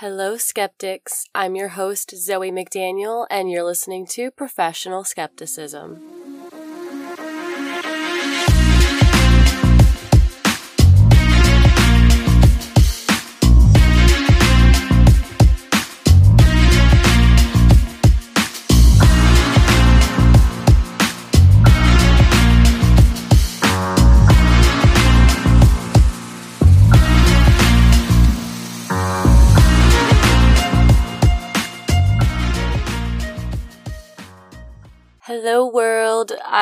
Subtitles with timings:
[0.00, 1.24] Hello, skeptics.
[1.34, 6.15] I'm your host, Zoe McDaniel, and you're listening to Professional Skepticism.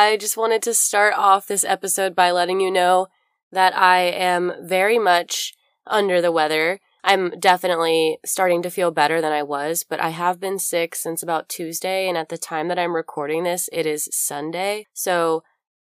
[0.04, 3.08] I just wanted to start off this episode by letting you know
[3.50, 5.54] that I am very much
[5.86, 6.80] under the weather.
[7.02, 11.22] I'm definitely starting to feel better than I was, but I have been sick since
[11.22, 14.86] about Tuesday, and at the time that I'm recording this, it is Sunday.
[14.92, 15.42] So,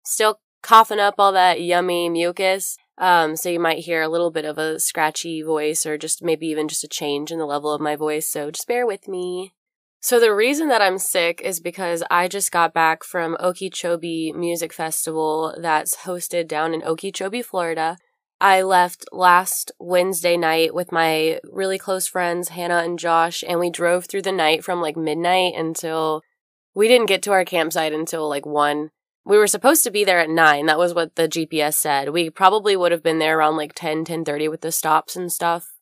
[0.06, 2.78] still coughing up all that yummy mucus.
[2.98, 6.48] Um, so you might hear a little bit of a scratchy voice or just maybe
[6.48, 8.30] even just a change in the level of my voice.
[8.30, 9.54] So just bear with me.
[10.06, 14.72] So the reason that I'm sick is because I just got back from Okeechobee Music
[14.72, 17.98] Festival that's hosted down in Okeechobee, Florida.
[18.40, 23.72] I left last Wednesday night with my really close friends, Hannah and Josh, and we
[23.72, 26.22] drove through the night from like midnight until
[26.76, 28.92] we didn't get to our campsite until like 1.
[29.26, 30.68] We were supposed to be there at 9.
[30.68, 32.10] That was what the GPS said.
[32.10, 35.74] We probably would have been there around like 10, 10:30 with the stops and stuff.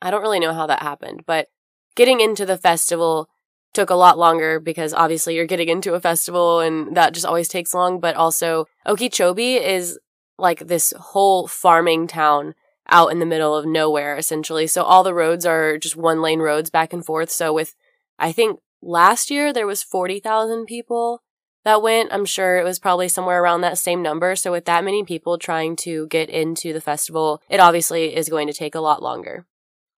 [0.00, 1.48] I don't really know how that happened, but
[1.96, 3.28] getting into the festival
[3.76, 7.46] took a lot longer because obviously you're getting into a festival and that just always
[7.46, 8.00] takes long.
[8.00, 9.98] But also, Okeechobee is
[10.38, 12.54] like this whole farming town
[12.88, 14.66] out in the middle of nowhere, essentially.
[14.66, 17.30] So all the roads are just one lane roads back and forth.
[17.30, 17.74] So with,
[18.18, 21.22] I think last year there was 40,000 people
[21.64, 22.12] that went.
[22.12, 24.36] I'm sure it was probably somewhere around that same number.
[24.36, 28.46] So with that many people trying to get into the festival, it obviously is going
[28.46, 29.46] to take a lot longer.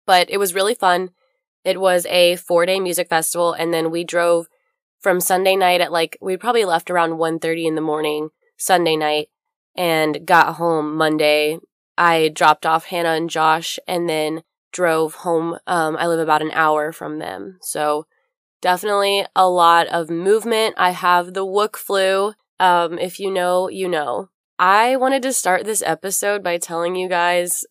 [0.05, 1.11] But it was really fun.
[1.65, 4.49] It was a four day music festival, and then we drove
[5.01, 9.29] from Sunday night at like we probably left around 1.30 in the morning Sunday night
[9.77, 11.59] and got home Monday.
[11.97, 15.59] I dropped off Hannah and Josh and then drove home.
[15.67, 17.59] Um, I live about an hour from them.
[17.61, 18.07] So
[18.61, 20.75] definitely a lot of movement.
[20.77, 22.35] I have the Wook flu.
[22.61, 24.31] Um, if you know, you know.
[24.59, 27.65] I wanted to start this episode by telling you guys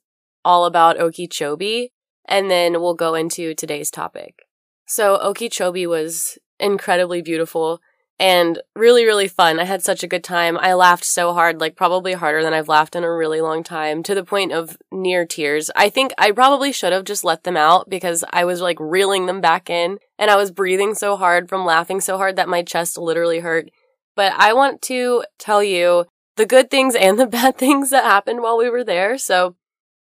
[0.45, 1.91] all about Okeechobee
[2.27, 4.43] and then we'll go into today's topic.
[4.85, 7.81] So Okeechobee was incredibly beautiful
[8.19, 9.59] and really, really fun.
[9.59, 10.57] I had such a good time.
[10.57, 14.01] I laughed so hard, like probably harder than I've laughed in a really long time,
[14.03, 15.69] to the point of near tears.
[15.75, 19.27] I think I probably should have just let them out because I was like reeling
[19.27, 22.63] them back in and I was breathing so hard from laughing so hard that my
[22.63, 23.69] chest literally hurt.
[24.15, 26.05] But I want to tell you
[26.37, 29.19] the good things and the bad things that happened while we were there.
[29.19, 29.55] So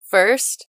[0.02, 0.66] first,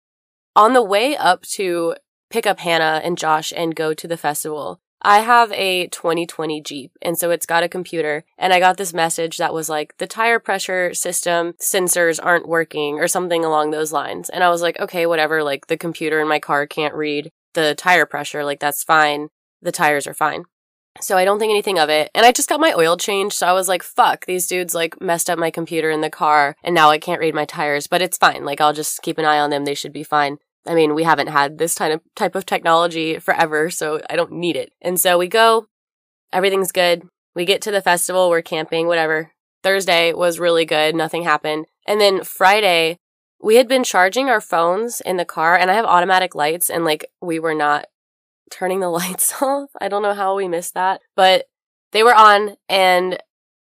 [0.58, 1.94] on the way up to
[2.30, 6.90] pick up Hannah and Josh and go to the festival, I have a 2020 Jeep,
[7.00, 10.08] and so it's got a computer, and I got this message that was like, the
[10.08, 14.28] tire pressure system sensors aren't working, or something along those lines.
[14.28, 17.76] And I was like, okay, whatever, like, the computer in my car can't read the
[17.76, 19.28] tire pressure, like, that's fine.
[19.62, 20.42] The tires are fine.
[21.00, 22.10] So I don't think anything of it.
[22.12, 25.00] And I just got my oil changed, so I was like, fuck, these dudes like
[25.00, 28.02] messed up my computer in the car, and now I can't read my tires, but
[28.02, 28.44] it's fine.
[28.44, 30.38] Like, I'll just keep an eye on them, they should be fine.
[30.68, 34.32] I mean, we haven't had this kind of type of technology forever, so I don't
[34.32, 34.72] need it.
[34.82, 35.66] And so we go,
[36.32, 37.08] everything's good.
[37.34, 39.32] We get to the festival, we're camping, whatever.
[39.62, 41.66] Thursday was really good, nothing happened.
[41.86, 42.98] And then Friday,
[43.40, 46.84] we had been charging our phones in the car, and I have automatic lights, and
[46.84, 47.86] like we were not
[48.50, 49.70] turning the lights off.
[49.80, 51.46] I don't know how we missed that, but
[51.92, 52.56] they were on.
[52.68, 53.18] And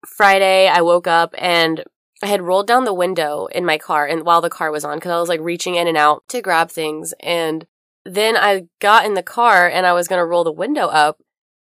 [0.05, 1.83] Friday, I woke up and
[2.23, 4.95] I had rolled down the window in my car and while the car was on
[4.95, 7.13] because I was like reaching in and out to grab things.
[7.19, 7.67] And
[8.05, 11.17] then I got in the car and I was going to roll the window up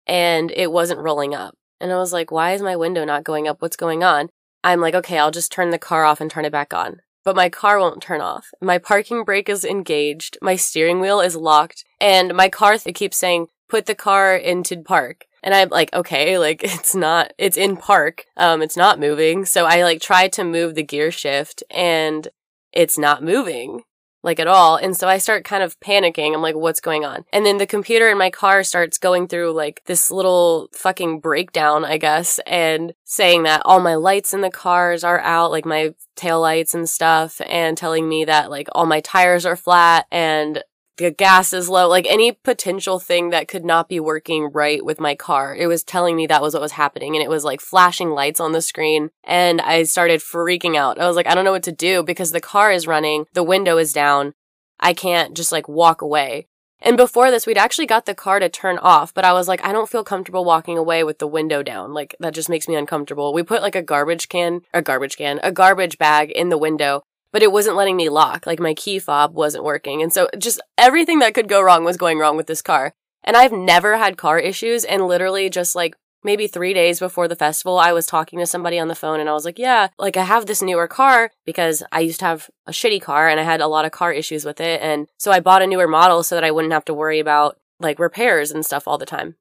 [0.07, 1.55] and it wasn't rolling up.
[1.79, 3.61] And I was like, why is my window not going up?
[3.61, 4.29] What's going on?
[4.63, 7.01] I'm like, okay, I'll just turn the car off and turn it back on.
[7.23, 8.47] But my car won't turn off.
[8.59, 10.35] My parking brake is engaged.
[10.41, 11.85] My steering wheel is locked.
[12.01, 15.25] And my car it keeps saying, put the car into park.
[15.43, 18.25] And I'm like, okay, like it's not, it's in park.
[18.37, 19.45] Um, it's not moving.
[19.45, 22.27] So I like tried to move the gear shift and
[22.71, 23.83] it's not moving
[24.21, 24.75] like at all.
[24.75, 26.33] And so I start kind of panicking.
[26.33, 27.23] I'm like, what's going on?
[27.31, 31.85] And then the computer in my car starts going through like this little fucking breakdown,
[31.85, 35.93] I guess, and saying that all my lights in the cars are out, like my
[36.15, 40.63] tail lights and stuff, and telling me that like all my tires are flat and
[40.99, 44.99] the gas is low, like any potential thing that could not be working right with
[44.99, 45.55] my car.
[45.55, 48.39] It was telling me that was what was happening and it was like flashing lights
[48.39, 50.99] on the screen and I started freaking out.
[50.99, 53.43] I was like, I don't know what to do because the car is running, the
[53.43, 54.33] window is down.
[54.79, 56.47] I can't just like walk away.
[56.81, 59.63] And before this, we'd actually got the car to turn off, but I was like,
[59.65, 61.93] I don't feel comfortable walking away with the window down.
[61.93, 63.33] Like, that just makes me uncomfortable.
[63.33, 67.03] We put like a garbage can, a garbage can, a garbage bag in the window,
[67.31, 68.45] but it wasn't letting me lock.
[68.45, 70.01] Like, my key fob wasn't working.
[70.01, 72.93] And so just everything that could go wrong was going wrong with this car.
[73.23, 77.35] And I've never had car issues and literally just like maybe three days before the
[77.35, 80.17] festival, I was talking to somebody on the phone and I was like, yeah, like
[80.17, 83.43] I have this newer car because I used to have a shitty car and I
[83.43, 84.81] had a lot of car issues with it.
[84.81, 87.57] And so I bought a newer model so that I wouldn't have to worry about
[87.79, 89.35] like repairs and stuff all the time.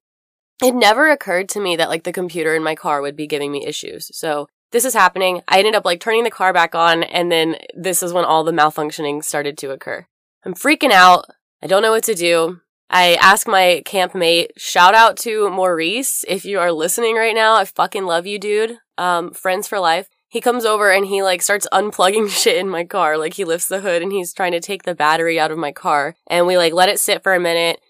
[0.63, 3.53] It never occurred to me that like the computer in my car would be giving
[3.53, 4.11] me issues.
[4.17, 5.43] So this is happening.
[5.49, 8.45] I ended up like turning the car back on and then this is when all
[8.45, 10.07] the malfunctioning started to occur.
[10.45, 11.27] I'm freaking out.
[11.63, 12.61] I don't know what to do.
[12.91, 16.25] I ask my campmate, shout out to Maurice.
[16.27, 18.79] If you are listening right now, I fucking love you, dude.
[18.97, 20.09] Um, friends for life.
[20.29, 23.19] He comes over and he like starts unplugging shit in my car.
[23.19, 25.73] Like he lifts the hood and he's trying to take the battery out of my
[25.73, 26.15] car.
[26.29, 27.81] And we like let it sit for a minute,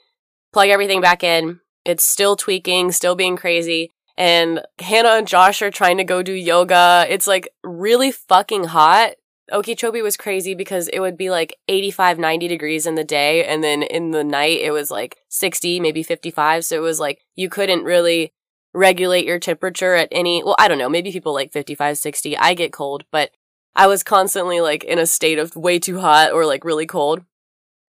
[0.52, 1.60] plug everything back in.
[1.84, 3.90] It's still tweaking, still being crazy.
[4.18, 7.06] And Hannah and Josh are trying to go do yoga.
[7.08, 9.12] It's like really fucking hot.
[9.52, 13.44] Okeechobee was crazy because it would be like 85, 90 degrees in the day.
[13.44, 16.64] And then in the night, it was like 60, maybe 55.
[16.64, 18.32] So it was like you couldn't really
[18.74, 22.36] regulate your temperature at any, well, I don't know, maybe people like 55, 60.
[22.36, 23.30] I get cold, but
[23.76, 27.22] I was constantly like in a state of way too hot or like really cold.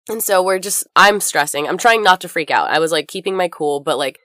[0.09, 1.67] And so we're just, I'm stressing.
[1.67, 2.71] I'm trying not to freak out.
[2.71, 4.21] I was like keeping my cool, but like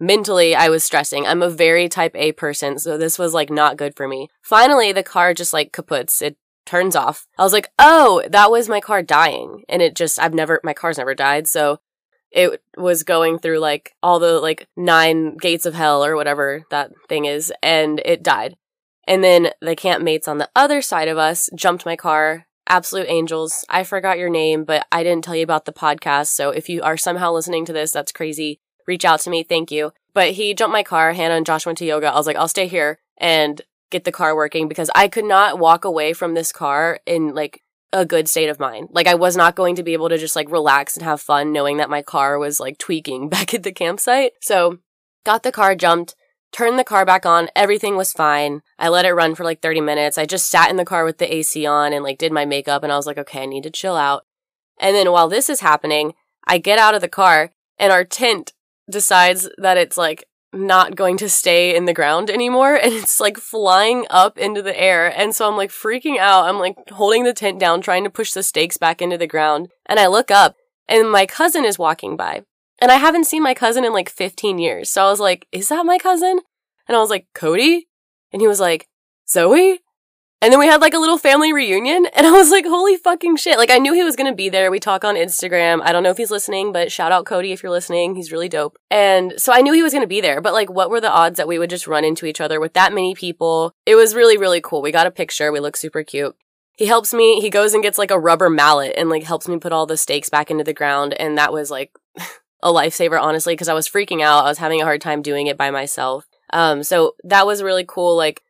[0.00, 1.26] mentally I was stressing.
[1.26, 4.28] I'm a very type A person, so this was like not good for me.
[4.42, 6.22] Finally, the car just like kaputs.
[6.22, 7.26] It turns off.
[7.38, 9.62] I was like, oh, that was my car dying.
[9.68, 11.46] And it just, I've never, my car's never died.
[11.46, 11.78] So
[12.30, 16.90] it was going through like all the like nine gates of hell or whatever that
[17.08, 17.52] thing is.
[17.62, 18.56] And it died.
[19.06, 22.46] And then the campmates on the other side of us jumped my car.
[22.66, 23.64] Absolute angels.
[23.68, 26.28] I forgot your name, but I didn't tell you about the podcast.
[26.28, 28.58] So if you are somehow listening to this, that's crazy.
[28.86, 29.42] Reach out to me.
[29.42, 29.92] Thank you.
[30.14, 31.12] But he jumped my car.
[31.12, 32.08] Hannah and Josh went to yoga.
[32.08, 32.98] I was like, I'll stay here.
[33.18, 37.34] And get the car working because I could not walk away from this car in
[37.34, 37.62] like
[37.92, 38.88] a good state of mind.
[38.92, 41.52] Like I was not going to be able to just like relax and have fun
[41.52, 44.32] knowing that my car was like tweaking back at the campsite.
[44.40, 44.78] So
[45.24, 46.14] got the car jumped,
[46.52, 47.48] turned the car back on.
[47.54, 48.62] Everything was fine.
[48.78, 50.18] I let it run for like 30 minutes.
[50.18, 52.82] I just sat in the car with the AC on and like did my makeup
[52.82, 54.24] and I was like, okay, I need to chill out.
[54.78, 56.14] And then while this is happening,
[56.46, 58.52] I get out of the car and our tent
[58.90, 63.36] decides that it's like not going to stay in the ground anymore and it's like
[63.36, 65.06] flying up into the air.
[65.06, 66.48] And so I'm like freaking out.
[66.48, 69.68] I'm like holding the tent down, trying to push the stakes back into the ground.
[69.86, 70.56] And I look up
[70.88, 72.42] and my cousin is walking by.
[72.80, 74.90] And I haven't seen my cousin in like 15 years.
[74.90, 76.40] So I was like, is that my cousin?
[76.88, 77.88] And I was like, Cody?
[78.32, 78.88] And he was like,
[79.28, 79.80] Zoe?
[80.42, 83.36] And then we had like a little family reunion and I was like, holy fucking
[83.36, 83.56] shit.
[83.56, 84.70] Like I knew he was going to be there.
[84.70, 85.80] We talk on Instagram.
[85.82, 88.14] I don't know if he's listening, but shout out Cody if you're listening.
[88.14, 88.78] He's really dope.
[88.90, 91.10] And so I knew he was going to be there, but like what were the
[91.10, 93.72] odds that we would just run into each other with that many people?
[93.86, 94.82] It was really, really cool.
[94.82, 95.50] We got a picture.
[95.50, 96.36] We look super cute.
[96.76, 97.40] He helps me.
[97.40, 99.96] He goes and gets like a rubber mallet and like helps me put all the
[99.96, 101.14] stakes back into the ground.
[101.14, 101.92] And that was like
[102.62, 104.44] a lifesaver, honestly, because I was freaking out.
[104.44, 106.26] I was having a hard time doing it by myself.
[106.52, 108.16] Um, so that was really cool.
[108.16, 108.42] Like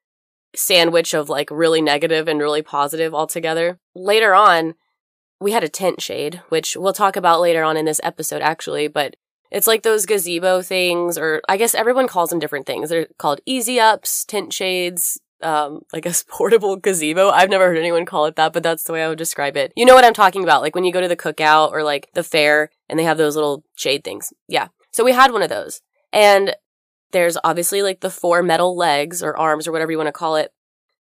[0.57, 3.79] sandwich of like really negative and really positive altogether.
[3.95, 4.75] Later on,
[5.41, 8.89] we had a tent shade, which we'll talk about later on in this episode actually,
[8.89, 9.17] but
[9.51, 12.89] it's like those gazebo things, or I guess everyone calls them different things.
[12.89, 17.31] They're called easy ups, tent shades, um, like a portable gazebo.
[17.31, 19.73] I've never heard anyone call it that, but that's the way I would describe it.
[19.77, 20.63] You know what I'm talking about?
[20.63, 23.37] Like when you go to the cookout or like the fair and they have those
[23.37, 24.33] little shade things.
[24.49, 24.69] Yeah.
[24.93, 25.81] So we had one of those.
[26.13, 26.57] And
[27.13, 30.37] there's obviously like the four metal legs or arms or whatever you want to call
[30.37, 30.53] it.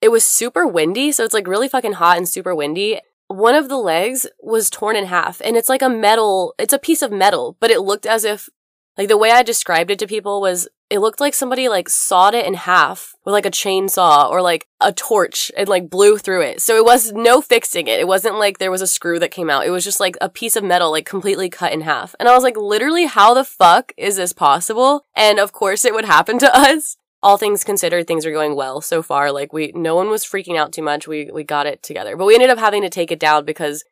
[0.01, 2.99] It was super windy, so it's like really fucking hot and super windy.
[3.27, 6.79] One of the legs was torn in half and it's like a metal, it's a
[6.79, 8.49] piece of metal, but it looked as if
[8.97, 12.35] like the way I described it to people was it looked like somebody like sawed
[12.35, 16.41] it in half with like a chainsaw or like a torch and like blew through
[16.41, 16.61] it.
[16.61, 17.99] So it was no fixing it.
[17.99, 19.65] It wasn't like there was a screw that came out.
[19.65, 22.15] It was just like a piece of metal like completely cut in half.
[22.19, 25.03] And I was like, literally, how the fuck is this possible?
[25.15, 26.97] And of course it would happen to us.
[27.23, 29.31] All things considered, things are going well so far.
[29.31, 31.07] Like we, no one was freaking out too much.
[31.07, 33.83] We, we got it together, but we ended up having to take it down because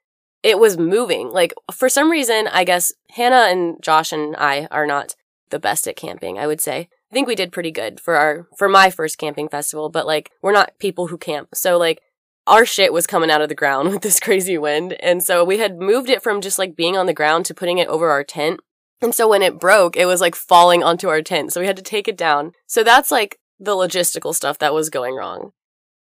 [0.43, 1.29] it was moving.
[1.29, 5.15] Like for some reason, I guess Hannah and Josh and I are not
[5.49, 6.89] the best at camping, I would say.
[7.11, 10.31] I think we did pretty good for our for my first camping festival, but like
[10.41, 11.49] we're not people who camp.
[11.53, 12.01] So like
[12.45, 14.93] our shit was coming out of the ground with this crazy wind.
[14.99, 17.77] And so we had moved it from just like being on the ground to putting
[17.77, 18.59] it over our tent.
[19.01, 21.53] And so when it broke, it was like falling onto our tent.
[21.53, 22.53] So we had to take it down.
[22.67, 25.51] So that's like the logistical stuff that was going wrong.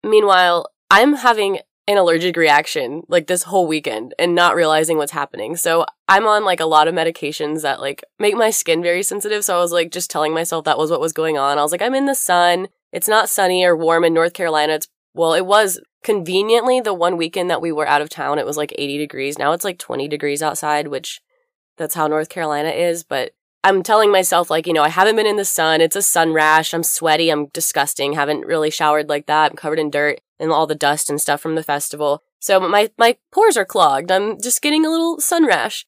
[0.02, 5.56] Meanwhile, I'm having an allergic reaction like this whole weekend and not realizing what's happening.
[5.56, 9.44] So I'm on like a lot of medications that like make my skin very sensitive.
[9.44, 11.58] So I was like just telling myself that was what was going on.
[11.58, 12.68] I was like, I'm in the sun.
[12.92, 14.74] It's not sunny or warm in North Carolina.
[14.74, 18.38] It's well, it was conveniently the one weekend that we were out of town.
[18.38, 19.38] It was like 80 degrees.
[19.38, 21.20] Now it's like 20 degrees outside, which
[21.76, 23.04] that's how North Carolina is.
[23.04, 25.80] But I'm telling myself, like, you know, I haven't been in the sun.
[25.80, 26.74] It's a sun rash.
[26.74, 27.30] I'm sweaty.
[27.30, 28.14] I'm disgusting.
[28.14, 29.52] Haven't really showered like that.
[29.52, 32.22] I'm covered in dirt and all the dust and stuff from the festival.
[32.40, 34.10] So my, my pores are clogged.
[34.10, 35.86] I'm just getting a little sun rash.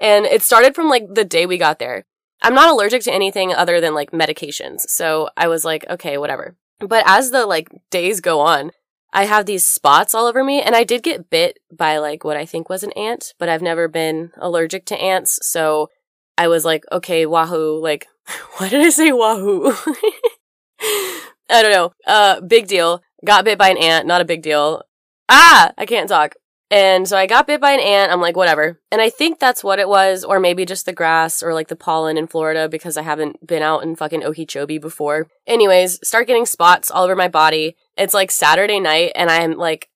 [0.00, 2.04] And it started from like the day we got there.
[2.42, 4.80] I'm not allergic to anything other than like medications.
[4.88, 6.56] So I was like, okay, whatever.
[6.80, 8.72] But as the like days go on,
[9.12, 12.36] I have these spots all over me and I did get bit by like what
[12.36, 15.38] I think was an ant, but I've never been allergic to ants.
[15.42, 15.88] So
[16.36, 18.08] I was like, okay, wahoo, like,
[18.56, 19.72] why did I say wahoo?
[20.80, 21.92] I don't know.
[22.06, 23.02] Uh, big deal.
[23.24, 24.82] Got bit by an ant, not a big deal.
[25.28, 26.34] Ah, I can't talk.
[26.70, 28.10] And so I got bit by an ant.
[28.10, 28.80] I'm like, whatever.
[28.90, 31.76] And I think that's what it was, or maybe just the grass or like the
[31.76, 35.28] pollen in Florida because I haven't been out in fucking Okeechobee before.
[35.46, 37.76] Anyways, start getting spots all over my body.
[37.96, 39.88] It's like Saturday night and I'm like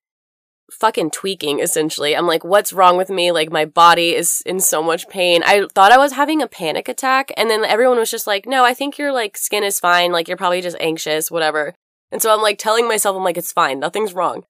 [0.71, 2.15] fucking tweaking essentially.
[2.15, 3.33] I'm like, what's wrong with me?
[3.33, 5.43] Like my body is in so much pain.
[5.45, 8.65] I thought I was having a panic attack and then everyone was just like, no,
[8.65, 10.13] I think your like skin is fine.
[10.13, 11.75] Like you're probably just anxious, whatever.
[12.11, 13.79] And so I'm like telling myself, I'm like, it's fine.
[13.79, 14.45] Nothing's wrong.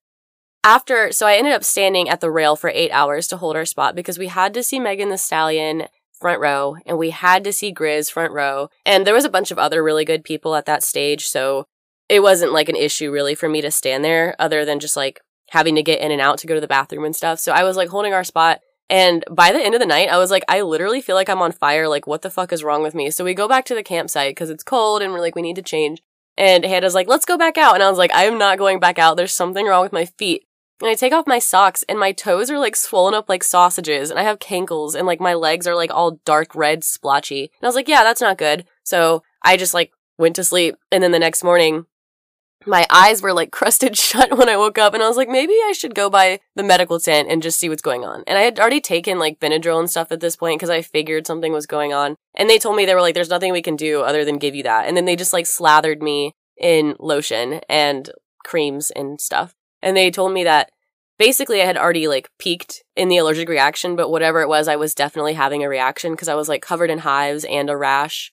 [0.64, 3.64] After, so I ended up standing at the rail for eight hours to hold our
[3.64, 5.88] spot because we had to see Megan Thee Stallion
[6.18, 8.68] front row and we had to see Grizz front row.
[8.84, 11.26] And there was a bunch of other really good people at that stage.
[11.26, 11.66] So
[12.08, 15.20] it wasn't like an issue really for me to stand there other than just like
[15.50, 17.38] having to get in and out to go to the bathroom and stuff.
[17.38, 18.60] So I was like holding our spot.
[18.90, 21.42] And by the end of the night, I was like, I literally feel like I'm
[21.42, 21.88] on fire.
[21.88, 23.10] Like, what the fuck is wrong with me?
[23.10, 25.56] So we go back to the campsite because it's cold and we're like, we need
[25.56, 26.02] to change.
[26.38, 27.74] And Hannah's like, let's go back out.
[27.74, 29.16] And I was like, I am not going back out.
[29.16, 30.44] There's something wrong with my feet.
[30.80, 34.10] And I take off my socks and my toes are like swollen up like sausages
[34.10, 37.40] and I have cankles and like my legs are like all dark red splotchy.
[37.42, 38.64] And I was like, yeah, that's not good.
[38.84, 40.76] So I just like went to sleep.
[40.92, 41.86] And then the next morning,
[42.66, 45.52] my eyes were like crusted shut when I woke up and I was like, maybe
[45.52, 48.24] I should go by the medical tent and just see what's going on.
[48.26, 51.26] And I had already taken like Benadryl and stuff at this point because I figured
[51.26, 52.16] something was going on.
[52.34, 54.54] And they told me they were like, there's nothing we can do other than give
[54.54, 54.86] you that.
[54.86, 58.10] And then they just like slathered me in lotion and
[58.44, 59.54] creams and stuff.
[59.82, 60.70] And they told me that
[61.18, 64.76] basically I had already like peaked in the allergic reaction, but whatever it was, I
[64.76, 68.32] was definitely having a reaction because I was like covered in hives and a rash.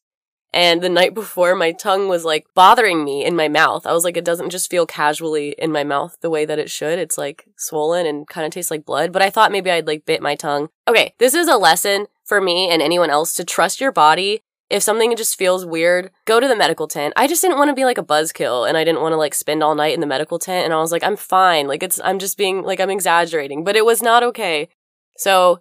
[0.55, 3.85] And the night before, my tongue was like bothering me in my mouth.
[3.85, 6.71] I was like, it doesn't just feel casually in my mouth the way that it
[6.71, 6.97] should.
[6.97, 9.11] It's like swollen and kind of tastes like blood.
[9.11, 10.69] But I thought maybe I'd like bit my tongue.
[10.87, 14.39] Okay, this is a lesson for me and anyone else to trust your body.
[14.69, 17.13] If something just feels weird, go to the medical tent.
[17.17, 19.33] I just didn't want to be like a buzzkill and I didn't want to like
[19.33, 20.63] spend all night in the medical tent.
[20.63, 21.67] And I was like, I'm fine.
[21.67, 24.69] Like it's, I'm just being like, I'm exaggerating, but it was not okay.
[25.17, 25.59] So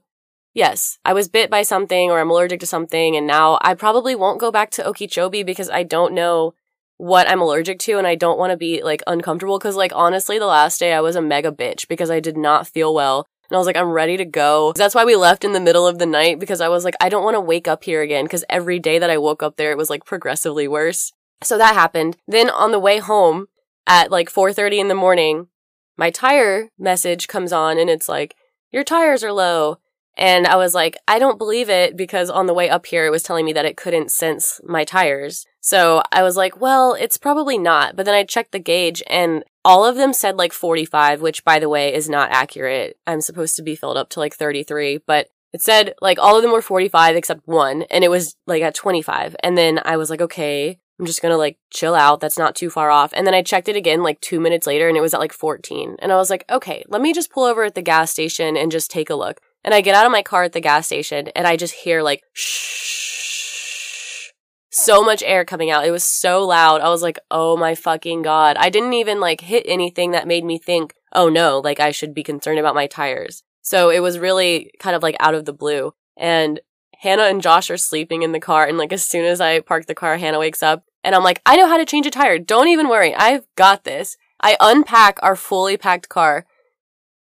[0.54, 4.14] yes, I was bit by something or I'm allergic to something and now I probably
[4.14, 6.54] won't go back to Okeechobee because I don't know
[6.96, 10.38] what I'm allergic to and I don't want to be like uncomfortable because like honestly
[10.38, 13.56] the last day I was a mega bitch because I did not feel well and
[13.56, 14.72] I was like I'm ready to go.
[14.74, 17.08] That's why we left in the middle of the night because I was like I
[17.08, 19.72] don't want to wake up here again because every day that I woke up there
[19.72, 21.12] it was like progressively worse.
[21.42, 22.16] So that happened.
[22.28, 23.46] Then on the way home
[23.86, 25.48] at like 4:30 in the morning,
[25.96, 28.36] my tire message comes on and it's like
[28.72, 29.78] your tires are low.
[30.16, 33.10] And I was like, I don't believe it because on the way up here, it
[33.10, 35.46] was telling me that it couldn't sense my tires.
[35.60, 37.96] So I was like, well, it's probably not.
[37.96, 41.58] But then I checked the gauge and all of them said like 45, which by
[41.58, 42.98] the way is not accurate.
[43.06, 46.42] I'm supposed to be filled up to like 33, but it said like all of
[46.42, 49.36] them were 45 except one and it was like at 25.
[49.42, 52.20] And then I was like, okay, I'm just gonna like chill out.
[52.20, 53.12] That's not too far off.
[53.14, 55.32] And then I checked it again like two minutes later and it was at like
[55.32, 55.96] 14.
[55.98, 58.70] And I was like, okay, let me just pull over at the gas station and
[58.70, 59.40] just take a look.
[59.64, 62.02] And I get out of my car at the gas station and I just hear
[62.02, 64.30] like shh.
[64.70, 65.86] So much air coming out.
[65.86, 66.80] It was so loud.
[66.80, 68.56] I was like, oh my fucking God.
[68.58, 72.12] I didn't even like hit anything that made me think, oh no, like I should
[72.12, 73.42] be concerned about my tires.
[73.62, 75.94] So it was really kind of like out of the blue.
[76.16, 76.60] And
[76.98, 78.66] Hannah and Josh are sleeping in the car.
[78.66, 81.40] And like as soon as I park the car, Hannah wakes up and I'm like,
[81.46, 82.38] I know how to change a tire.
[82.38, 83.14] Don't even worry.
[83.14, 84.16] I've got this.
[84.42, 86.44] I unpack our fully packed car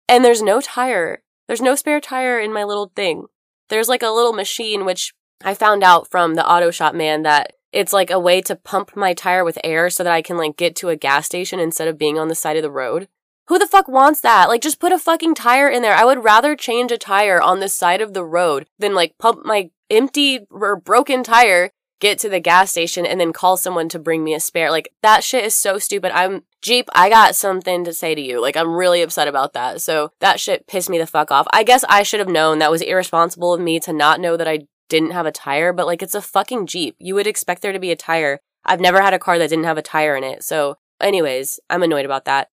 [0.09, 3.26] and there's no tire there's no spare tire in my little thing.
[3.69, 7.55] There's like a little machine, which I found out from the auto shop man that
[7.73, 10.57] it's like a way to pump my tire with air so that I can like
[10.57, 13.09] get to a gas station instead of being on the side of the road.
[13.49, 14.50] Who the fuck wants that?
[14.50, 15.95] Like, just put a fucking tire in there.
[15.95, 19.45] I would rather change a tire on the side of the road than like pump
[19.45, 23.99] my empty or broken tire get to the gas station and then call someone to
[23.99, 24.71] bring me a spare.
[24.71, 26.12] Like that shit is so stupid.
[26.12, 28.40] I'm Jeep, I got something to say to you.
[28.40, 29.81] Like I'm really upset about that.
[29.81, 31.47] So that shit pissed me the fuck off.
[31.52, 34.49] I guess I should have known that was irresponsible of me to not know that
[34.49, 36.97] I didn't have a tire, but like it's a fucking Jeep.
[36.99, 38.40] You would expect there to be a tire.
[38.64, 40.43] I've never had a car that didn't have a tire in it.
[40.43, 42.49] So anyways, I'm annoyed about that.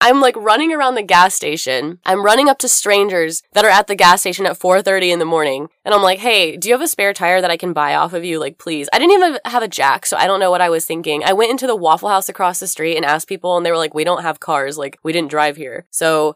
[0.00, 1.98] I'm like running around the gas station.
[2.06, 5.24] I'm running up to strangers that are at the gas station at 4:30 in the
[5.26, 7.94] morning, and I'm like, "Hey, do you have a spare tire that I can buy
[7.94, 8.38] off of you?
[8.38, 10.86] Like, please." I didn't even have a jack, so I don't know what I was
[10.86, 11.22] thinking.
[11.22, 13.76] I went into the Waffle House across the street and asked people, and they were
[13.76, 14.78] like, "We don't have cars.
[14.78, 16.34] Like, we didn't drive here." So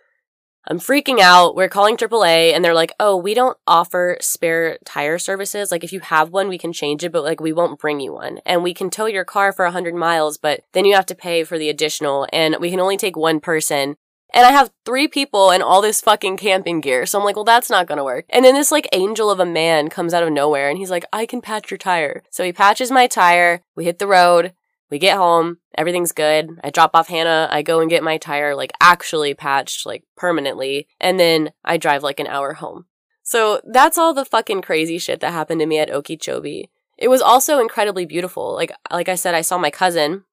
[0.66, 1.54] I'm freaking out.
[1.54, 5.70] We're calling AAA and they're like, oh, we don't offer spare tire services.
[5.70, 8.14] Like, if you have one, we can change it, but like, we won't bring you
[8.14, 8.38] one.
[8.46, 11.44] And we can tow your car for 100 miles, but then you have to pay
[11.44, 13.96] for the additional and we can only take one person.
[14.32, 17.06] And I have three people and all this fucking camping gear.
[17.06, 18.24] So I'm like, well, that's not gonna work.
[18.30, 21.04] And then this like angel of a man comes out of nowhere and he's like,
[21.12, 22.24] I can patch your tire.
[22.30, 23.60] So he patches my tire.
[23.76, 24.52] We hit the road.
[24.94, 26.50] We get home, everything's good.
[26.62, 30.86] I drop off Hannah, I go and get my tire like actually patched, like permanently,
[31.00, 32.84] and then I drive like an hour home.
[33.24, 36.70] So that's all the fucking crazy shit that happened to me at Okeechobee.
[36.96, 38.54] It was also incredibly beautiful.
[38.54, 40.26] Like like I said, I saw my cousin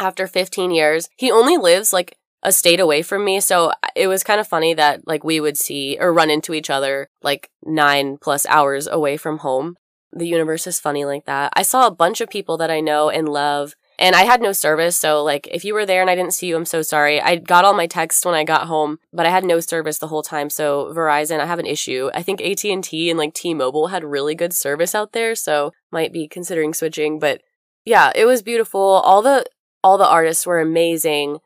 [0.00, 1.10] after 15 years.
[1.18, 4.48] He only lives like a state away from me, so uh, it was kind of
[4.48, 8.86] funny that like we would see or run into each other like 9 plus hours
[8.86, 9.76] away from home.
[10.10, 11.52] The universe is funny like that.
[11.54, 14.52] I saw a bunch of people that I know and love and I had no
[14.52, 17.20] service, so like if you were there and I didn't see you, I'm so sorry.
[17.20, 20.08] I got all my texts when I got home, but I had no service the
[20.08, 20.50] whole time.
[20.50, 22.10] So Verizon, I have an issue.
[22.14, 26.28] I think AT&T and like T-Mobile had really good service out there, so might be
[26.28, 27.40] considering switching, but
[27.86, 28.80] yeah, it was beautiful.
[28.80, 29.46] All the
[29.82, 31.38] all the artists were amazing.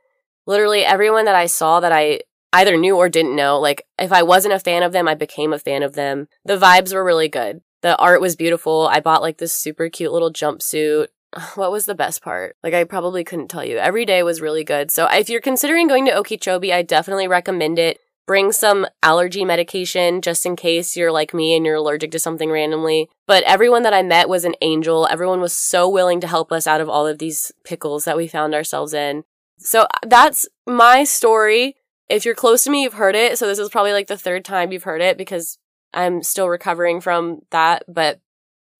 [0.46, 2.20] Literally everyone that I saw that I
[2.52, 5.52] either knew or didn't know, like if I wasn't a fan of them, I became
[5.52, 6.26] a fan of them.
[6.44, 7.60] The vibes were really good.
[7.82, 8.88] The art was beautiful.
[8.90, 11.08] I bought like this super cute little jumpsuit.
[11.54, 12.56] what was the best part?
[12.62, 13.78] Like, I probably couldn't tell you.
[13.78, 14.90] Every day was really good.
[14.90, 18.00] So, if you're considering going to Okeechobee, I definitely recommend it.
[18.26, 22.50] Bring some allergy medication just in case you're like me and you're allergic to something
[22.50, 23.08] randomly.
[23.26, 25.08] But everyone that I met was an angel.
[25.10, 28.28] Everyone was so willing to help us out of all of these pickles that we
[28.28, 29.24] found ourselves in.
[29.58, 31.76] So, that's my story.
[32.08, 33.38] If you're close to me, you've heard it.
[33.38, 35.58] So, this is probably like the third time you've heard it because
[35.92, 37.84] I'm still recovering from that.
[37.88, 38.20] But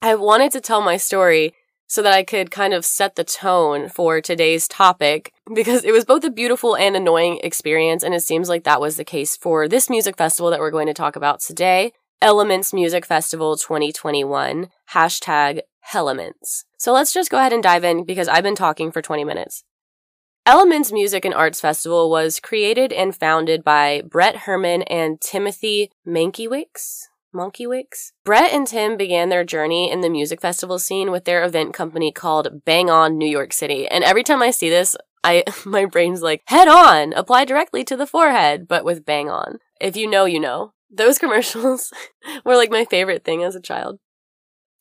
[0.02, 1.54] I wanted to tell my story
[1.90, 6.04] so that I could kind of set the tone for today's topic because it was
[6.04, 8.04] both a beautiful and annoying experience.
[8.04, 10.86] And it seems like that was the case for this music festival that we're going
[10.86, 11.92] to talk about today.
[12.22, 16.64] Elements Music Festival 2021, hashtag Elements.
[16.78, 19.64] So let's just go ahead and dive in because I've been talking for 20 minutes.
[20.46, 27.09] Elements Music and Arts Festival was created and founded by Brett Herman and Timothy Mankiewicz.
[27.34, 28.12] Monkeywicks.
[28.24, 32.12] Brett and Tim began their journey in the music festival scene with their event company
[32.12, 33.86] called Bang On New York City.
[33.88, 37.96] And every time I see this, I my brain's like, head on, apply directly to
[37.96, 39.58] the forehead, but with bang on.
[39.80, 40.72] If you know, you know.
[40.90, 41.92] Those commercials
[42.44, 43.98] were like my favorite thing as a child.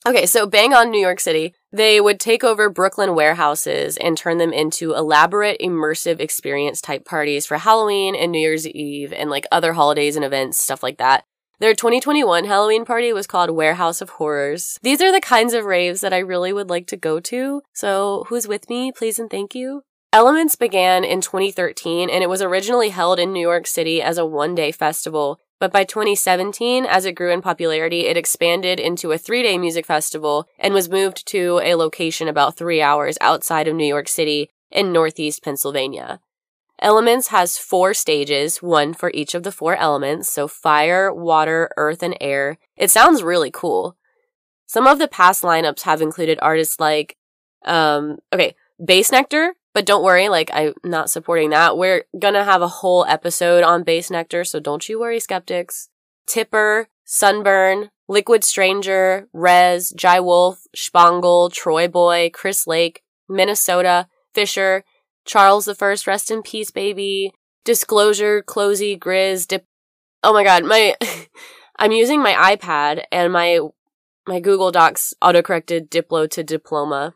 [0.08, 4.38] Okay, so Bang On New York City, they would take over Brooklyn warehouses and turn
[4.38, 9.46] them into elaborate, immersive experience type parties for Halloween and New Year's Eve and like
[9.52, 11.26] other holidays and events, stuff like that.
[11.60, 14.80] Their 2021 Halloween party was called Warehouse of Horrors.
[14.82, 17.62] These are the kinds of raves that I really would like to go to.
[17.74, 18.94] So who's with me?
[18.94, 19.82] Please and thank you.
[20.14, 24.26] Elements began in 2013 and it was originally held in New York City as a
[24.26, 25.38] one day festival.
[25.60, 29.86] But by 2017, as it grew in popularity, it expanded into a three day music
[29.86, 34.50] festival and was moved to a location about three hours outside of New York City
[34.72, 36.22] in Northeast Pennsylvania.
[36.82, 42.02] Elements has four stages, one for each of the four elements, so fire, water, earth,
[42.02, 42.58] and air.
[42.78, 43.98] It sounds really cool.
[44.66, 47.18] Some of the past lineups have included artists like,
[47.66, 51.78] um, okay, Bassnectar, but don't worry, like, I'm not supporting that.
[51.78, 55.90] We're gonna have a whole episode on Bassnectar, so don't you worry, skeptics.
[56.28, 64.84] Tipper, Sunburn, Liquid Stranger, REZZ, Jai Wolf, Spangle, TroyBoi, Chris Lake, Minnesota, Fisher,
[65.26, 67.32] Charles the First, rest in peace, baby.
[67.66, 69.66] Disclosure, Closey, Grizz, Dip.
[70.24, 70.96] Oh my god, my
[71.80, 73.60] I'm using my iPad and my
[74.28, 77.16] my Google Docs autocorrected Diplo to diploma.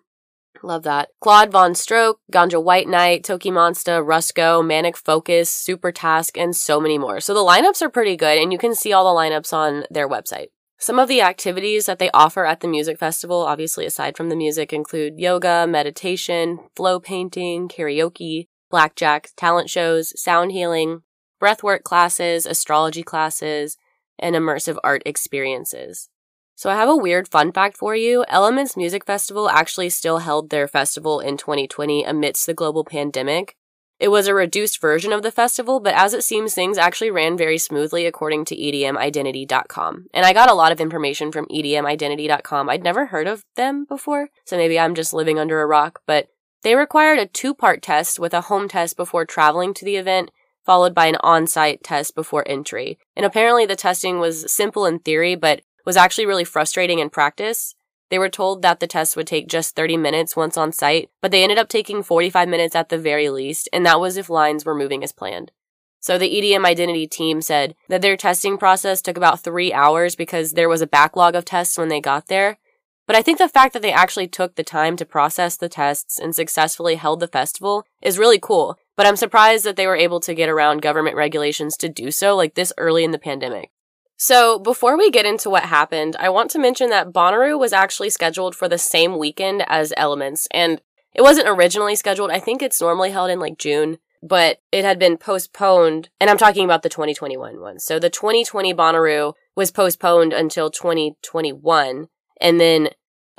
[0.64, 1.10] Love that.
[1.20, 6.80] Claude Von Stroke, Ganja White Night, Toki Monsta, Rusko, Manic Focus, Super Task, and so
[6.80, 7.20] many more.
[7.20, 10.08] So the lineups are pretty good, and you can see all the lineups on their
[10.08, 10.48] website.
[10.84, 14.36] Some of the activities that they offer at the music festival, obviously aside from the
[14.36, 21.04] music, include yoga, meditation, flow painting, karaoke, blackjack, talent shows, sound healing,
[21.42, 23.78] breathwork classes, astrology classes,
[24.20, 26.10] and immersive art experiences.
[26.56, 28.26] So I have a weird fun fact for you.
[28.28, 33.56] Elements Music Festival actually still held their festival in 2020 amidst the global pandemic.
[34.04, 37.38] It was a reduced version of the festival, but as it seems, things actually ran
[37.38, 40.08] very smoothly according to EDMidentity.com.
[40.14, 42.70] And I got a lot of information from EDMidentity.com.
[42.70, 46.28] I'd never heard of them before, so maybe I'm just living under a rock, but
[46.64, 50.32] they required a two part test with a home test before traveling to the event,
[50.66, 53.00] followed by an on site test before entry.
[53.16, 57.74] And apparently the testing was simple in theory, but was actually really frustrating in practice.
[58.14, 61.32] They were told that the test would take just 30 minutes once on site, but
[61.32, 64.64] they ended up taking 45 minutes at the very least, and that was if lines
[64.64, 65.52] were moving as planned.
[66.00, 70.52] So the EDM identity team said that their testing process took about three hours because
[70.52, 72.60] there was a backlog of tests when they got there.
[73.08, 76.20] But I think the fact that they actually took the time to process the tests
[76.20, 78.78] and successfully held the festival is really cool.
[78.96, 82.36] But I'm surprised that they were able to get around government regulations to do so
[82.36, 83.72] like this early in the pandemic.
[84.18, 88.10] So, before we get into what happened, I want to mention that Bonnaroo was actually
[88.10, 90.82] scheduled for the same weekend as Elements, and
[91.14, 92.32] it wasn't originally scheduled.
[92.32, 96.38] I think it's normally held in like June, but it had been postponed, and I'm
[96.38, 97.80] talking about the 2021 one.
[97.80, 102.08] So, the 2020 Bonnaroo was postponed until 2021,
[102.40, 102.90] and then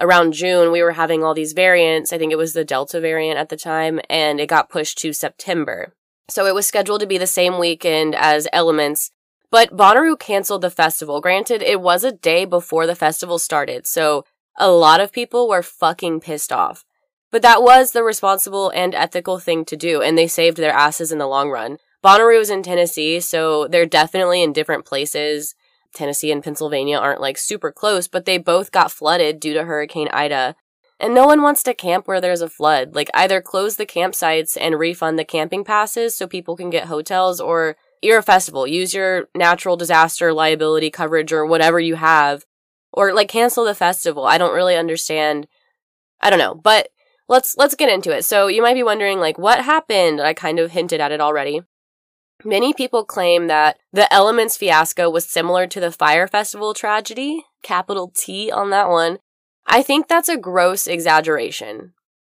[0.01, 2.13] around June, we were having all these variants.
[2.13, 5.13] I think it was the Delta variant at the time, and it got pushed to
[5.13, 5.95] September.
[6.29, 9.11] So it was scheduled to be the same weekend as Elements,
[9.55, 11.21] but Bonnaroo canceled the festival.
[11.21, 14.25] Granted, it was a day before the festival started, so
[14.59, 16.85] a lot of people were fucking pissed off.
[17.31, 21.13] But that was the responsible and ethical thing to do, and they saved their asses
[21.13, 21.79] in the long run.
[22.03, 25.55] Bonnaroo is in Tennessee, so they're definitely in different places.
[25.95, 30.09] Tennessee and Pennsylvania aren't like super close, but they both got flooded due to Hurricane
[30.13, 30.57] Ida.
[30.99, 32.97] And no one wants to camp where there's a flood.
[32.97, 37.41] Like, either close the campsites and refund the camping passes so people can get hotels,
[37.41, 38.67] or you're a festival.
[38.67, 42.45] Use your natural disaster liability coverage or whatever you have,
[42.93, 44.25] or like cancel the festival.
[44.25, 45.47] I don't really understand.
[46.21, 46.89] I don't know, but
[47.29, 48.25] let's let's get into it.
[48.25, 50.21] So you might be wondering like what happened?
[50.21, 51.63] I kind of hinted at it already.
[52.45, 58.13] Many people claim that the Elements fiasco was similar to the Fyre Festival tragedy, capital
[58.15, 59.19] T on that one.
[59.67, 61.95] I think that's a gross exaggeration.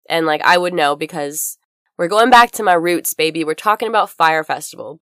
[0.09, 1.59] And like I would know because
[1.99, 3.45] we're going back to my roots, baby.
[3.45, 5.01] We're talking about Fyre Festival.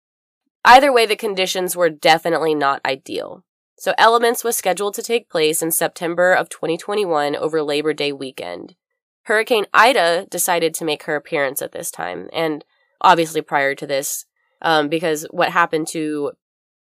[0.65, 3.45] Either way, the conditions were definitely not ideal.
[3.79, 8.75] So Elements was scheduled to take place in September of 2021 over Labor Day weekend.
[9.23, 12.65] Hurricane Ida decided to make her appearance at this time, and
[13.01, 14.27] obviously prior to this,
[14.61, 16.33] um, because what happened to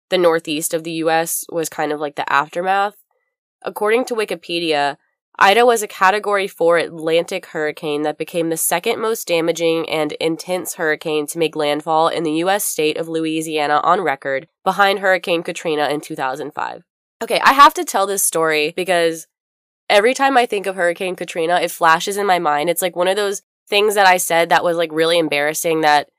[0.09, 2.95] the northeast of the US was kind of like the aftermath.
[3.63, 4.97] According to Wikipedia,
[5.37, 10.75] Ida was a Category 4 Atlantic hurricane that became the second most damaging and intense
[10.75, 12.63] hurricane to make landfall in the U.S.
[12.63, 16.83] state of Louisiana on record, behind Hurricane Katrina in 2005.
[17.21, 19.27] Okay, I have to tell this story because
[19.89, 22.69] every time I think of Hurricane Katrina, it flashes in my mind.
[22.69, 26.09] It's like one of those things that I said that was like really embarrassing that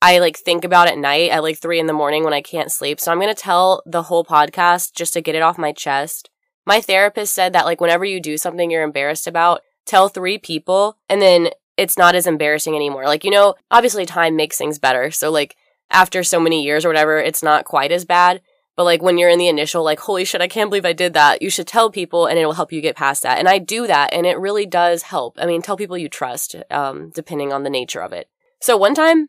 [0.00, 2.72] I like think about at night at like three in the morning when I can't
[2.72, 2.98] sleep.
[2.98, 6.28] So I'm going to tell the whole podcast just to get it off my chest.
[6.66, 10.96] My therapist said that like whenever you do something you're embarrassed about, tell three people
[11.08, 13.04] and then it's not as embarrassing anymore.
[13.04, 15.10] Like, you know, obviously time makes things better.
[15.10, 15.56] So like
[15.90, 18.40] after so many years or whatever, it's not quite as bad.
[18.76, 21.12] But like when you're in the initial, like, holy shit, I can't believe I did
[21.12, 23.38] that, you should tell people and it will help you get past that.
[23.38, 25.36] And I do that and it really does help.
[25.38, 28.30] I mean, tell people you trust, um, depending on the nature of it.
[28.60, 29.28] So one time,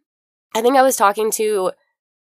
[0.56, 1.72] I think I was talking to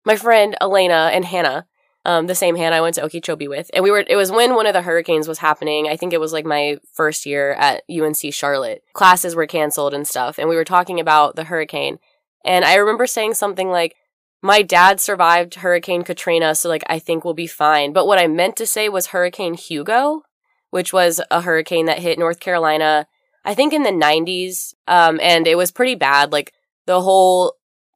[0.04, 1.66] my friend Elena and Hannah
[2.04, 3.70] um, the same Hannah I went to Okeechobee with.
[3.72, 5.88] And we were, it was when one of the hurricanes was happening.
[5.88, 8.82] I think it was like my first year at UNC Charlotte.
[8.92, 10.38] Classes were canceled and stuff.
[10.38, 11.98] And we were talking about the hurricane.
[12.44, 13.96] And I remember saying something like,
[14.42, 17.94] my dad survived Hurricane Katrina, so like I think we'll be fine.
[17.94, 20.24] But what I meant to say was Hurricane Hugo,
[20.68, 23.06] which was a hurricane that hit North Carolina,
[23.42, 24.74] I think in the 90s.
[24.86, 26.30] Um, and it was pretty bad.
[26.30, 26.52] Like
[26.84, 27.54] the whole